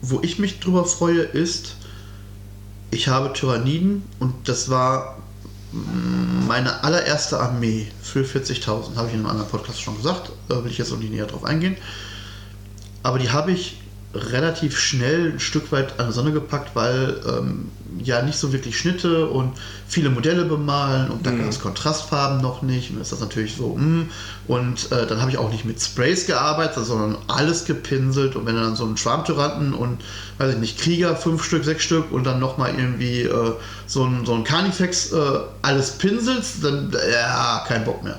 [0.01, 1.77] wo ich mich drüber freue, ist,
[2.91, 5.19] ich habe Tyranniden und das war
[5.73, 10.65] mm, meine allererste Armee für 40.000, habe ich in einem anderen Podcast schon gesagt, da
[10.65, 11.77] will ich jetzt auch nicht näher drauf eingehen.
[13.03, 13.82] Aber die habe ich
[14.15, 17.71] relativ schnell ein Stück weit an die Sonne gepackt, weil ähm,
[18.03, 19.53] ja nicht so wirklich Schnitte und
[19.89, 23.57] viele Modelle bemalen und dann gab es Kontrastfarben noch nicht und dann ist das natürlich
[23.57, 24.09] so mm.
[24.49, 28.55] und äh, dann habe ich auch nicht mit Sprays gearbeitet, sondern alles gepinselt und wenn
[28.55, 30.03] du dann so einen Schwarmtyranten und
[30.39, 33.53] weiß ich nicht, Krieger, fünf Stück, sechs Stück und dann nochmal irgendwie äh,
[33.87, 35.17] so ein, so ein Carnifex äh,
[35.63, 38.19] alles pinselst, dann ja, kein Bock mehr.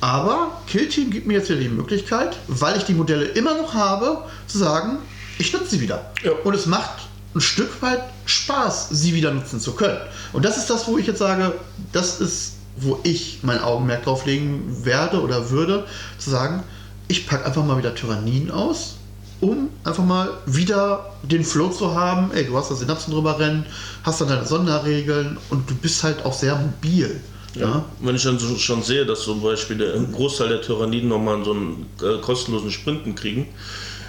[0.00, 4.24] Aber Killteam gibt mir jetzt wieder die Möglichkeit, weil ich die Modelle immer noch habe,
[4.48, 4.98] zu sagen,
[5.38, 6.10] ich nutze sie wieder.
[6.22, 6.32] Ja.
[6.44, 9.98] Und es macht ein Stück weit Spaß, sie wieder nutzen zu können.
[10.32, 11.54] Und das ist das, wo ich jetzt sage,
[11.92, 15.86] das ist, wo ich mein Augenmerk drauf legen werde oder würde,
[16.18, 16.62] zu sagen,
[17.08, 18.96] ich packe einfach mal wieder Tyrannien aus,
[19.40, 22.30] um einfach mal wieder den Flow zu haben.
[22.32, 23.66] Ey, du hast da Synapsen drüber rennen,
[24.02, 27.20] hast dann deine Sonderregeln und du bist halt auch sehr mobil.
[27.54, 27.84] Ja.
[28.00, 31.44] Wenn ich dann so, schon sehe, dass zum Beispiel der, ein Großteil der Tyranniden nochmal
[31.44, 33.48] so einen äh, kostenlosen Sprinten kriegen.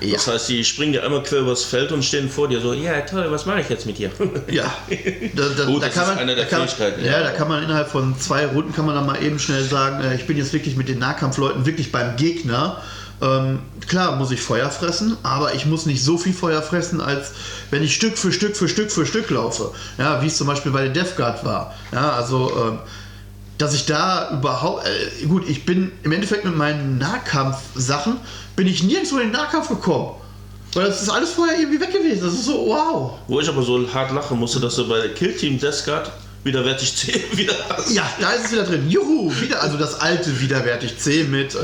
[0.01, 0.13] Ja.
[0.13, 3.01] Das heißt, die springen dir einmal quer übers Feld und stehen vor dir so, ja
[3.01, 4.11] toll, was mache ich jetzt mit dir?
[4.49, 4.73] Ja,
[5.35, 7.23] da, da, Gut, da das kann ist man, eine der da kann, Fähigkeiten, ja, ja.
[7.23, 10.15] da kann man innerhalb von zwei Runden kann man dann mal eben schnell sagen, äh,
[10.15, 12.81] ich bin jetzt wirklich mit den Nahkampfleuten wirklich beim Gegner.
[13.21, 17.31] Ähm, klar muss ich Feuer fressen, aber ich muss nicht so viel Feuer fressen, als
[17.69, 19.71] wenn ich Stück für Stück für Stück für Stück laufe.
[19.97, 21.73] Ja, wie es zum Beispiel bei der Death Guard war.
[21.93, 22.79] Ja, also ähm,
[23.57, 28.17] dass ich da überhaupt, äh, gut, ich bin im Endeffekt mit meinen Nahkampfsachen,
[28.55, 30.15] bin ich nirgendwo in den Nahkampf gekommen.
[30.73, 32.23] Weil das ist alles vorher irgendwie weg gewesen.
[32.23, 33.19] Das ist so, wow.
[33.27, 36.11] Wo ich aber so hart lachen musste, dass du bei Kill Team Deathguard
[36.43, 37.91] widerwärtig 10 wieder hast.
[37.91, 38.89] Ja, da ist es wieder drin.
[38.89, 41.59] Juhu, wieder, also das alte widerwärtig C mit äh,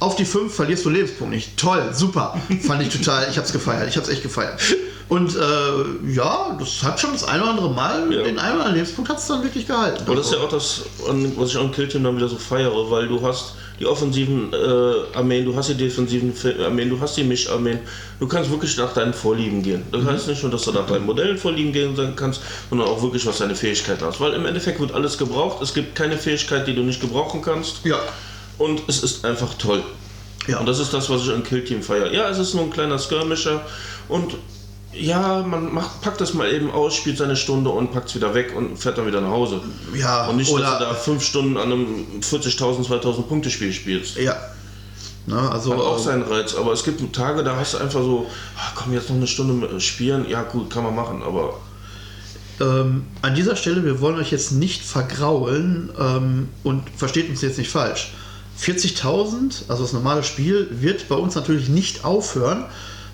[0.00, 1.56] auf die 5 verlierst du Lebenspunkt nicht.
[1.56, 2.40] Toll, super.
[2.66, 4.60] Fand ich total, ich hab's gefeiert, ich hab's echt gefeiert.
[5.08, 8.22] Und äh, ja, das hat schon das ein oder andere Mal, Ja.
[8.22, 10.02] den einen oder anderen Lebenspunkt hat es dann wirklich gehalten.
[10.06, 10.82] Aber das ist ja auch das,
[11.36, 15.16] was ich an Kill Team dann wieder so feiere, weil du hast die offensiven äh,
[15.16, 17.80] Armeen, du hast die defensiven Fe- Armeen, du hast die Mischarmeen.
[18.20, 19.82] Du kannst wirklich nach deinen Vorlieben gehen.
[19.92, 22.40] Das heißt nicht nur, dass du nach deinen Modellen Vorlieben gehen kannst,
[22.70, 24.20] sondern auch wirklich, was deine Fähigkeiten hast.
[24.20, 25.60] Weil im Endeffekt wird alles gebraucht.
[25.60, 27.84] Es gibt keine Fähigkeit, die du nicht gebrauchen kannst.
[27.84, 27.98] ja.
[28.56, 29.82] Und es ist einfach toll.
[30.46, 30.60] Ja.
[30.60, 32.12] Und das ist das, was ich an Kill Team feiere.
[32.12, 33.60] Ja, es ist nur ein kleiner Skirmisher
[34.08, 34.34] und
[34.98, 38.34] ja, man macht, packt das mal eben aus, spielt seine Stunde und packt es wieder
[38.34, 39.60] weg und fährt dann wieder nach Hause.
[39.94, 41.86] Ja, Und nicht, dass oder- du da fünf Stunden an einem
[42.20, 44.16] 40.000, 2.000 Punkte Spiel spielst.
[44.16, 44.36] Ja.
[45.26, 48.00] Na, also, Hat auch äh, seinen Reiz, aber es gibt Tage, da hast du einfach
[48.02, 48.26] so,
[48.58, 50.28] ah, komm, jetzt noch eine Stunde mit- spielen.
[50.28, 51.60] Ja, gut, kann man machen, aber
[52.60, 57.58] Ähm, an dieser Stelle, wir wollen euch jetzt nicht vergraulen ähm, und versteht uns jetzt
[57.58, 58.12] nicht falsch.
[58.60, 62.64] 40.000, also das normale Spiel, wird bei uns natürlich nicht aufhören,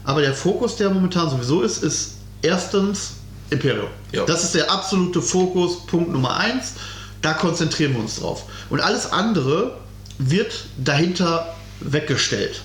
[0.04, 3.12] aber der Fokus, der momentan sowieso ist, ist erstens
[3.50, 3.88] Imperium.
[4.12, 4.24] Ja.
[4.24, 6.74] Das ist der absolute Fokus, Punkt Nummer eins.
[7.22, 8.44] Da konzentrieren wir uns drauf.
[8.70, 9.78] Und alles andere
[10.18, 12.62] wird dahinter weggestellt.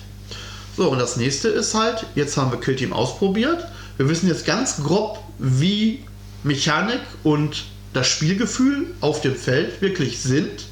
[0.76, 3.66] So, und das nächste ist halt, jetzt haben wir Kill Team ausprobiert.
[3.96, 6.04] Wir wissen jetzt ganz grob, wie
[6.42, 10.66] Mechanik und das Spielgefühl auf dem Feld wirklich sind.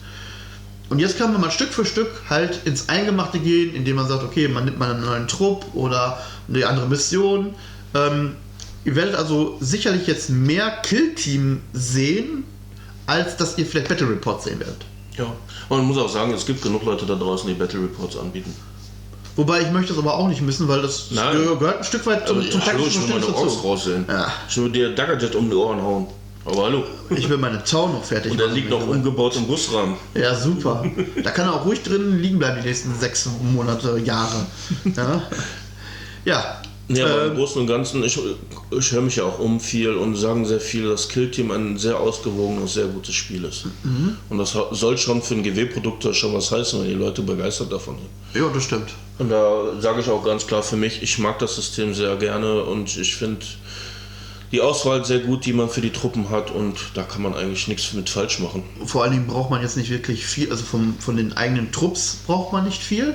[0.95, 4.23] Und jetzt kann man mal Stück für Stück halt ins Eingemachte gehen, indem man sagt,
[4.23, 7.53] okay, man nimmt mal einen neuen Trupp oder eine andere Mission.
[7.95, 8.37] Ähm,
[8.85, 12.45] ihr werdet also sicherlich jetzt mehr Kill-Team sehen,
[13.07, 14.83] als dass ihr vielleicht Battle Reports sehen werdet.
[15.19, 15.25] ja.
[15.69, 18.55] Und man muss auch sagen, es gibt genug Leute da draußen, die Battle Reports anbieten.
[19.35, 21.39] Wobei ich möchte es aber auch nicht missen, weil das Nein.
[21.59, 24.05] gehört ein Stück weit zum, zum ja, taktischen ich will meine Verständnis Orks raussehen.
[24.09, 24.33] Ja.
[24.49, 26.07] Ich will dir Daggerjet um die Ohren hauen.
[26.45, 26.85] Aber hallo.
[27.11, 28.55] Ich will meine Tau noch fertig Und machen.
[28.55, 29.97] liegt noch umgebaut im Busrahmen.
[30.15, 30.85] Ja, super.
[31.23, 34.47] Da kann er auch ruhig drin liegen bleiben die nächsten sechs Monate, Jahre.
[34.95, 35.23] Ja,
[36.25, 36.61] ja.
[36.89, 38.19] Ja, aber im ähm, Großen und Ganzen, ich,
[38.71, 41.79] ich höre mich ja auch um viel und sagen sehr viel, dass Kill Team ein
[41.79, 43.65] sehr ausgewogenes, sehr gutes Spiel ist.
[43.85, 44.19] Mhm.
[44.29, 47.97] Und das soll schon für ein GW-Produkt schon was heißen, wenn die Leute begeistert davon
[47.97, 48.43] sind.
[48.43, 48.91] ja, das stimmt.
[49.19, 52.65] Und da sage ich auch ganz klar für mich, ich mag das System sehr gerne
[52.65, 53.47] und ich finde
[54.55, 57.67] die Auswahl sehr gut, die man für die Truppen hat und da kann man eigentlich
[57.67, 58.63] nichts mit falsch machen.
[58.87, 62.19] Vor allen Dingen braucht man jetzt nicht wirklich viel, also vom, von den eigenen Trupps
[62.25, 63.15] braucht man nicht viel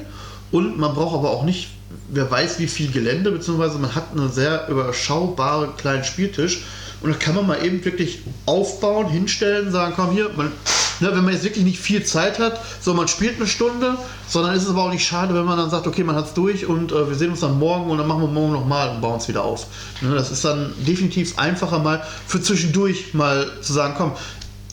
[0.52, 1.70] und man braucht aber auch nicht,
[2.10, 6.64] wer weiß wie viel Gelände, beziehungsweise man hat einen sehr überschaubaren kleinen Spieltisch
[7.02, 10.52] und da kann man mal eben wirklich aufbauen, hinstellen, sagen, komm hier, man,
[11.00, 13.96] ne, wenn man jetzt wirklich nicht viel Zeit hat, so man spielt eine Stunde,
[14.28, 16.34] sondern ist es aber auch nicht schade, wenn man dann sagt, okay, man hat es
[16.34, 19.02] durch und äh, wir sehen uns dann morgen und dann machen wir morgen nochmal und
[19.02, 19.68] bauen es wieder auf.
[20.02, 24.14] Ne, das ist dann definitiv einfacher mal für zwischendurch mal zu sagen, komm,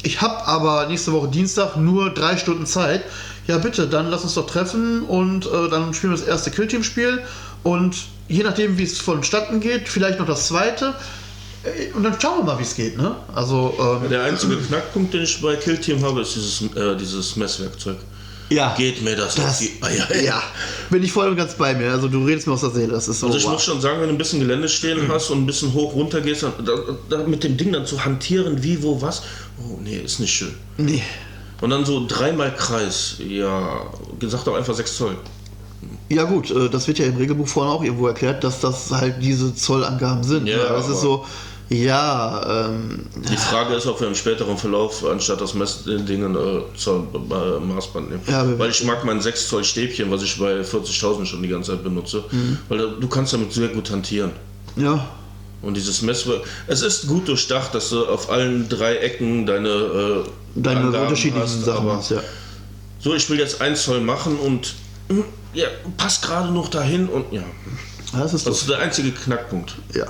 [0.02, 3.02] ich habe aber nächste Woche Dienstag nur drei Stunden Zeit.
[3.46, 7.22] Ja, bitte, dann lass uns doch treffen und äh, dann spielen wir das erste Killteam-Spiel.
[7.62, 7.96] Und
[8.28, 10.94] je nachdem, wie es vonstatten geht, vielleicht noch das zweite.
[11.94, 12.96] Und dann schauen wir mal, wie es geht.
[12.96, 13.14] Ne?
[13.34, 17.96] Also, ähm, Der einzige Knackpunkt, den ich bei Killteam habe, ist dieses, äh, dieses Messwerkzeug.
[18.50, 20.06] ja, Geht mir das, das, die Eier?
[20.24, 20.42] ja,
[20.90, 21.90] bin ich voll und ganz bei mir.
[21.90, 22.92] Also, du redest mir aus der Seele.
[22.92, 23.26] Das ist so.
[23.26, 23.52] Also ich wow.
[23.52, 26.20] muss schon sagen, wenn du ein bisschen Gelände stehen hast und ein bisschen hoch runter
[26.20, 26.72] gehst, dann, da,
[27.08, 29.22] da mit dem Ding dann zu hantieren, wie, wo, was,
[29.58, 30.54] oh nee, ist nicht schön.
[30.76, 31.02] nee.
[31.60, 33.80] Und dann so dreimal Kreis, ja,
[34.18, 35.16] gesagt auch einfach 6 Zoll.
[36.08, 39.16] Ja gut, äh, das wird ja im Regelbuch vorhin auch irgendwo erklärt, dass das halt
[39.22, 40.46] diese Zollangaben sind.
[40.46, 40.64] Ja, ne?
[40.68, 41.24] das ist so,
[41.68, 47.08] ja, ähm, Die Frage ist, ob wir im späteren Verlauf anstatt das Messdingen äh, zur
[47.14, 48.22] äh, Maßband nehmen.
[48.28, 51.72] Ja, weil ich mag mein 6 Zoll Stäbchen, was ich bei 40.000 schon die ganze
[51.72, 52.24] Zeit benutze.
[52.30, 52.58] Mhm.
[52.68, 54.30] Weil du kannst damit sehr gut hantieren.
[54.76, 55.08] ja,
[55.62, 60.24] Und dieses Messwerk, es ist gut durchdacht, dass du auf allen drei Ecken deine, äh,
[60.54, 62.20] deine Angaben unterschiedlichen hast, Sachen hast, ja.
[63.00, 64.74] So, ich will jetzt 1 Zoll machen und
[65.08, 67.42] hm, ja, passt gerade noch dahin und ja.
[68.12, 68.60] Das ist das so.
[68.62, 69.74] ist der einzige Knackpunkt.
[69.94, 70.06] Ja.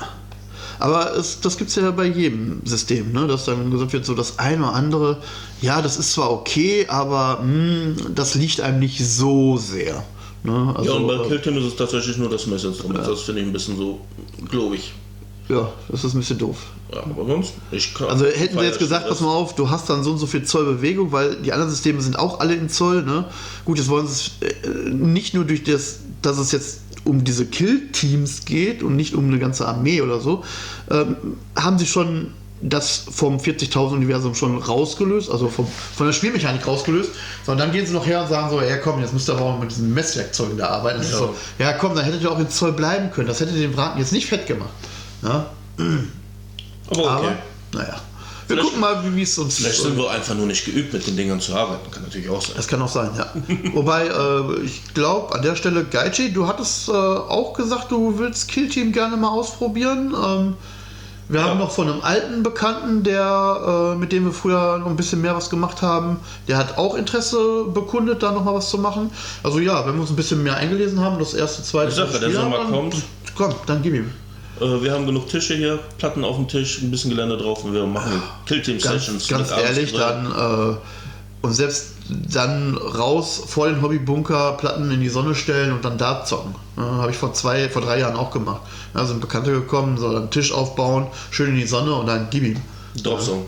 [0.78, 3.26] Aber es, das gibt es ja bei jedem System, ne?
[3.26, 5.22] dass dann gesagt wird, so das eine oder andere,
[5.60, 10.04] ja, das ist zwar okay, aber mh, das liegt einem nicht so sehr.
[10.42, 10.74] Ne?
[10.76, 13.06] Also, Ja, und bei äh, Killteam ist es tatsächlich nur das Messinstrument.
[13.06, 14.00] Das finde ich ein bisschen so,
[14.50, 14.92] glaube ich.
[15.48, 16.56] ja, das ist ein bisschen doof.
[16.92, 18.08] Ja, aber sonst, ich kann.
[18.08, 20.44] Also hätten sie jetzt gesagt, pass mal auf, du hast dann so und so viel
[20.44, 23.02] Zoll Bewegung, weil die anderen Systeme sind auch alle in Zoll.
[23.02, 23.24] Ne?
[23.64, 27.46] Gut, jetzt wollen sie es äh, nicht nur durch das, dass es jetzt um diese
[27.46, 30.44] Kill-Teams geht und nicht um eine ganze Armee oder so,
[30.90, 31.16] ähm,
[31.56, 32.32] haben sie schon
[32.62, 37.10] das vom 40.000 Universum schon rausgelöst, also vom, von der Spielmechanik rausgelöst,
[37.44, 39.44] sondern dann gehen sie noch her und sagen so, ja komm, jetzt müsst ihr aber
[39.44, 41.02] auch mit diesen Messwerkzeugen da arbeiten.
[41.02, 41.18] Ja.
[41.18, 43.98] so, ja komm, dann hättet ihr auch in Zoll bleiben können, das hätte den Braten
[43.98, 44.70] jetzt nicht fett gemacht.
[45.22, 45.50] Ja?
[46.88, 47.06] Aber okay.
[47.06, 47.32] Aber,
[47.72, 48.00] naja.
[48.48, 49.56] Wir gucken mal, wie es uns.
[49.56, 51.90] Vielleicht sind wir einfach nur nicht geübt, mit den Dingern zu arbeiten.
[51.90, 52.52] Kann natürlich auch sein.
[52.56, 53.26] Das kann auch sein, ja.
[53.74, 58.48] Wobei, äh, ich glaube, an der Stelle, Gaichi, du hattest äh, auch gesagt, du willst
[58.48, 60.14] Killteam gerne mal ausprobieren.
[60.14, 60.54] Ähm,
[61.28, 64.94] wir haben noch von einem alten Bekannten, der, äh, mit dem wir früher noch ein
[64.94, 68.78] bisschen mehr was gemacht haben, der hat auch Interesse bekundet, da noch mal was zu
[68.78, 69.10] machen.
[69.42, 72.12] Also ja, wenn wir uns ein bisschen mehr eingelesen haben, das erste, zweite Ich sag
[72.12, 72.94] ja, der Sommer kommt.
[73.34, 74.12] Komm, dann gib ihm.
[74.60, 77.74] Äh, wir haben genug Tische hier, Platten auf dem Tisch, ein bisschen Gelände drauf und
[77.74, 79.28] wir machen Killteam-Sessions.
[79.28, 80.76] Ganz, ganz abends ehrlich, dann äh,
[81.42, 86.24] und selbst dann raus vor den Hobbybunker, Platten in die Sonne stellen und dann da
[86.24, 86.54] zocken.
[86.76, 88.62] Ja, Habe ich vor zwei, vor drei Jahren auch gemacht.
[88.94, 92.44] Da sind Bekannte gekommen, soll einen Tisch aufbauen, schön in die Sonne und dann gib
[92.44, 92.60] ihm.
[93.02, 93.46] Dropsong.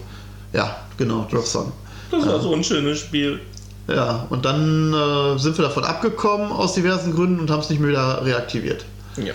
[0.53, 1.73] Ja, genau, Drop Song.
[2.11, 3.41] Das war so ein schönes Spiel.
[3.87, 7.81] Ja, und dann äh, sind wir davon abgekommen aus diversen Gründen und haben es nicht
[7.81, 8.85] mehr wieder reaktiviert.
[9.17, 9.33] Ja.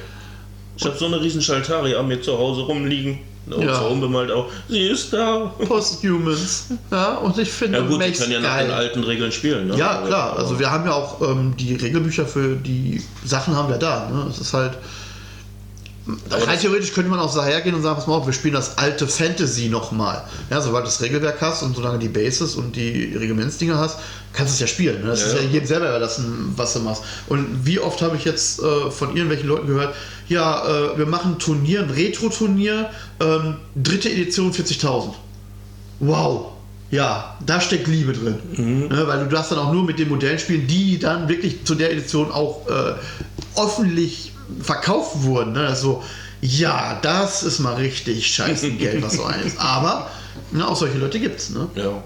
[0.84, 3.20] Ich habe so eine riesen Schaltari an mir zu Hause rumliegen.
[3.50, 3.74] Und Ja.
[3.74, 4.48] zwar unbemalt auch.
[4.70, 5.54] Sie ist da.
[5.68, 6.68] Posthumans.
[6.92, 8.68] Ja, und ich finde, Ja gut, die Max können ja nach geil.
[8.68, 9.68] den alten Regeln spielen.
[9.68, 9.76] Ne?
[9.78, 10.38] Ja, klar.
[10.38, 14.10] Also wir haben ja auch ähm, die Regelbücher für die Sachen haben wir da.
[14.10, 14.28] Ne?
[14.30, 14.74] Es ist halt.
[16.30, 18.78] Rein theoretisch könnte man auch so hergehen und sagen, pass mal auf, wir spielen das
[18.78, 20.22] alte Fantasy nochmal.
[20.49, 23.99] Ja, sobald du das Regelwerk hast und solange die Bases und die Regimentsdinger hast,
[24.34, 25.01] kannst du es ja spielen.
[25.01, 25.08] Ne?
[25.08, 25.49] Das Ja, ist ja ja.
[25.49, 27.04] jedem selber überlassen, was du machst.
[27.28, 29.95] Und wie oft habe ich jetzt äh, von irgendwelchen Leuten gehört,
[30.28, 32.89] ja, äh, wir machen ein Turnier, ein Retro-Turnier,
[33.22, 35.14] ähm, dritte Edition 40.000.
[35.99, 36.47] Wow.
[36.91, 38.36] Ja, da steckt Liebe drin.
[38.56, 38.88] Mhm.
[38.89, 41.76] Ne, weil du darfst dann auch nur mit den Modellen spielen, die dann wirklich zu
[41.76, 42.93] der Edition auch äh,
[43.60, 45.54] öffentlich verkauft wurden.
[45.54, 45.68] Ne?
[45.68, 46.04] Also,
[46.41, 49.60] ja, das ist mal richtig scheiße Geld, was so ein ist.
[49.60, 50.10] Aber
[50.51, 51.49] ne, auch solche Leute gibt es.
[51.51, 51.68] Ne?
[51.76, 52.04] Ja.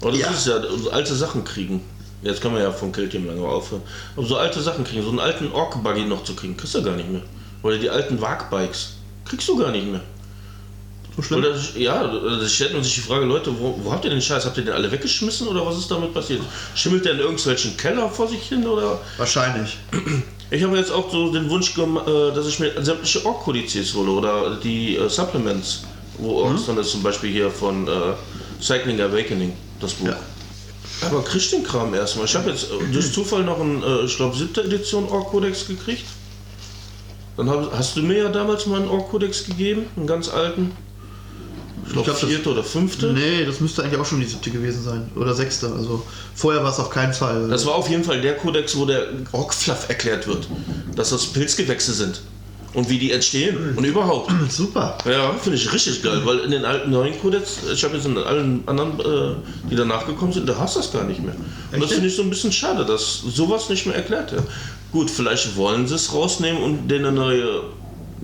[0.00, 0.30] Aber das Ja.
[0.30, 1.80] ist ja so alte Sachen kriegen.
[2.22, 3.82] Jetzt kann man ja von Killteam lange aufhören.
[4.16, 6.96] Aber so alte Sachen kriegen, so einen alten Ork-Buggy noch zu kriegen, kriegst du gar
[6.96, 7.22] nicht mehr.
[7.62, 8.94] Oder die alten Wagbikes,
[9.26, 10.00] kriegst du gar nicht mehr.
[11.16, 11.40] So schlimm.
[11.40, 14.46] Oder, ja, da stellt man sich die Frage, Leute, wo, wo habt ihr den Scheiß?
[14.46, 16.40] Habt ihr den alle weggeschmissen oder was ist damit passiert?
[16.74, 19.00] Schimmelt der in irgendwelchen Keller vor sich hin oder?
[19.16, 19.76] Wahrscheinlich.
[20.54, 24.54] Ich habe jetzt auch so den Wunsch, äh, dass ich mir sämtliche Ork-Kodizes hole oder
[24.62, 25.82] die äh, Supplements,
[26.18, 27.90] wo Orks drin ist, zum Beispiel hier von äh,
[28.62, 30.06] Cycling Awakening, das Buch.
[30.06, 30.16] Ja.
[31.00, 32.26] Aber krieg den Kram erstmal.
[32.26, 36.04] Ich habe jetzt äh, durch Zufall noch einen, äh, ich glaube, siebte Edition Ork-Kodex gekriegt.
[37.36, 40.70] Dann hab, hast du mir ja damals mal einen Ork-Kodex gegeben, einen ganz alten.
[41.86, 43.12] Ich glaube, glaub, das- vierte oder fünfte.
[43.12, 45.10] Nee, das müsste eigentlich auch schon die siebte gewesen sein.
[45.16, 45.66] Oder sechste.
[45.72, 46.02] Also
[46.34, 47.48] vorher war es auf keinen Fall.
[47.48, 50.48] Das war auf jeden Fall der Kodex, wo der Ork-Fluff erklärt wird.
[50.96, 52.20] Dass das Pilzgewächse sind.
[52.72, 53.74] Und wie die entstehen.
[53.76, 54.32] Und überhaupt.
[54.50, 54.98] Super.
[55.08, 58.18] Ja, finde ich richtig geil, weil in den alten neuen Kodex, ich habe jetzt in
[58.18, 59.36] allen anderen, äh,
[59.70, 61.36] die danach gekommen sind, da hast du das gar nicht mehr.
[61.70, 61.92] Und das Echt?
[61.92, 64.42] finde ich so ein bisschen schade, dass sowas nicht mehr erklärt wird.
[64.90, 67.60] Gut, vielleicht wollen sie es rausnehmen und denen eine neue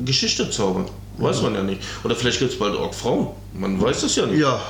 [0.05, 0.87] Geschichte zaubern.
[1.19, 1.83] Weiß man ja nicht.
[2.05, 3.29] Oder vielleicht gibt es bald Ork-Frauen.
[3.55, 4.41] Man weiß es ja nicht.
[4.41, 4.61] Ja.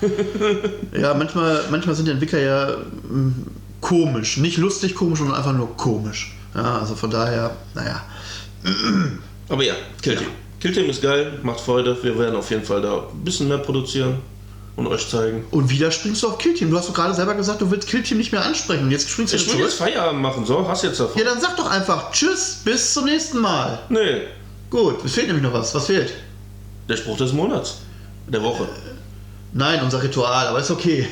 [0.98, 2.76] ja, manchmal, manchmal sind die Entwickler ja
[3.08, 3.46] mm,
[3.80, 4.36] komisch.
[4.36, 6.36] Nicht lustig komisch, sondern einfach nur komisch.
[6.54, 8.02] Ja, also von daher, naja.
[9.48, 10.28] Aber ja, Killteam.
[10.60, 11.96] Killteam ist geil, macht Freude.
[12.02, 14.16] Wir werden auf jeden Fall da ein bisschen mehr produzieren
[14.76, 15.44] und euch zeigen.
[15.50, 16.70] Und wieder springst du auf Killteam.
[16.70, 18.84] Du hast doch gerade selber gesagt, du willst Killteam nicht mehr ansprechen.
[18.84, 19.90] Und jetzt springst du Ich wieder will jetzt zurück.
[19.90, 21.20] Feierabend machen, so, hast jetzt davon.
[21.20, 23.78] Ja, dann sag doch einfach Tschüss, bis zum nächsten Mal.
[23.88, 24.22] Nee,
[24.76, 25.74] Gut, es fehlt nämlich noch was.
[25.74, 26.12] Was fehlt?
[26.86, 27.78] der Spruch des Monats.
[28.28, 28.68] Der Woche.
[29.54, 31.08] Nein, unser Ritual, aber ist okay.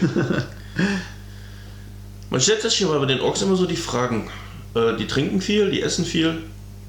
[2.31, 4.31] Man stellt sich hier bei den Orks immer so die Fragen.
[4.75, 6.43] Äh, die trinken viel, die essen viel.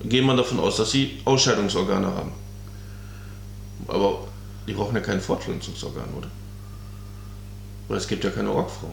[0.04, 2.34] Geht man davon aus, dass sie Ausscheidungsorgane haben.
[3.88, 4.28] Aber
[4.68, 6.28] die brauchen ja kein Fortpflanzungsorgan, oder?
[7.88, 8.92] Weil es gibt ja keine Orkfrau.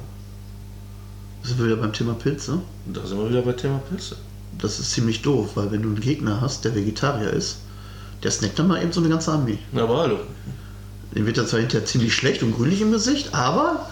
[1.42, 2.60] Da sind wir wieder beim Thema Pilze.
[2.86, 4.14] Da sind wir wieder bei Thema Pilze.
[4.56, 7.61] Das ist ziemlich doof, weil wenn du einen Gegner hast, der Vegetarier ist,
[8.22, 9.58] der snackt dann mal eben so eine ganze Armee.
[9.72, 10.18] Na, aber hallo.
[11.14, 13.86] Den wird dann zwar hinterher ziemlich schlecht und grünlich im Gesicht, aber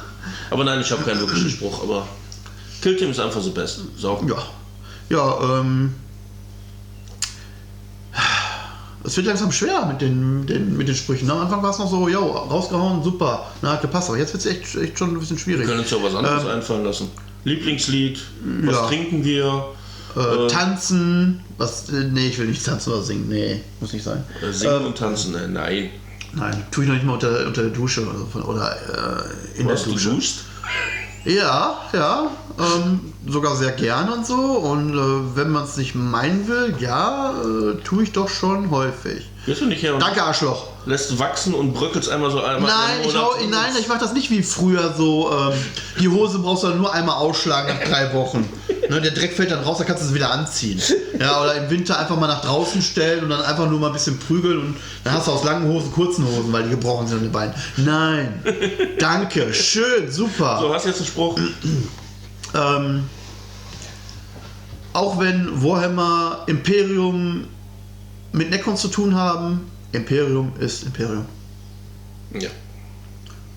[0.50, 2.06] Aber nein, ich habe keinen wirklichen Spruch, aber
[2.82, 3.80] Killteam ist einfach so best.
[3.96, 4.24] So.
[4.28, 4.36] ja.
[5.10, 5.94] Ja, ähm.
[9.02, 11.30] Es wird langsam schwer mit den, den, mit den Sprüchen.
[11.30, 14.10] Am Anfang war es noch so, yo, rausgehauen, super, na, hat gepasst.
[14.10, 15.66] Aber jetzt wird es echt, echt schon ein bisschen Wir schwierig.
[15.66, 17.08] können uns ja was anderes Ähm, einfallen lassen.
[17.44, 18.20] Lieblingslied,
[18.64, 18.86] was ja.
[18.88, 19.64] trinken wir,
[20.16, 24.04] Äh, äh, tanzen, was, äh, nee, ich will nicht tanzen oder singen, nee, muss nicht
[24.04, 24.24] sein.
[24.42, 25.34] äh, singen Ähm, und tanzen.
[25.34, 25.90] Äh, nein.
[26.32, 28.76] Nein, tue ich noch nicht mal unter, unter der Dusche oder, so, oder
[29.56, 30.10] äh, in Was, der du Dusche.
[30.10, 30.38] duscht?
[31.24, 34.36] Ja, ja, ähm, sogar sehr gern und so.
[34.36, 39.28] Und äh, wenn man es nicht meinen will, ja, äh, tue ich doch schon häufig.
[39.44, 40.68] Gehst du nicht her und Danke, Arschloch.
[40.86, 44.30] Lässt wachsen und bröckelst einmal so einmal Nein, ich, hau, nein, ich mache das nicht
[44.30, 45.30] wie früher so.
[45.30, 45.52] Ähm,
[46.00, 48.48] die Hose brauchst du dann nur einmal ausschlagen nach drei Wochen.
[48.88, 50.80] Ne, der Dreck fällt dann raus, dann kannst du es wieder anziehen.
[51.18, 53.92] Ja, oder im Winter einfach mal nach draußen stellen und dann einfach nur mal ein
[53.92, 57.18] bisschen prügeln und dann hast du aus langen Hosen kurzen Hosen, weil die gebrochen sind
[57.18, 57.54] an den Beinen.
[57.76, 58.42] Nein,
[58.98, 60.58] danke, schön, super.
[60.60, 61.38] So, hast jetzt einen Spruch?
[62.54, 63.04] Ähm,
[64.92, 67.46] auch wenn Warhammer Imperium
[68.32, 71.26] mit Necrons zu tun haben, Imperium ist Imperium.
[72.32, 72.48] Ja.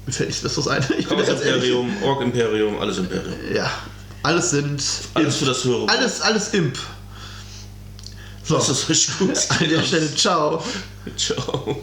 [0.06, 0.84] Mir fällt nichts Besseres ein.
[0.98, 1.20] Ich bin.
[1.20, 3.34] Imperium, Ork Imperium, alles Imperium.
[3.54, 3.72] Ja,
[4.24, 4.84] alles sind.
[5.14, 5.88] Alles für das höhere.
[5.90, 6.78] Alles, alles Imp.
[8.44, 9.38] So, Das ist richtig gut.
[9.60, 10.64] an der Stelle, ciao.
[11.16, 11.82] Ciao.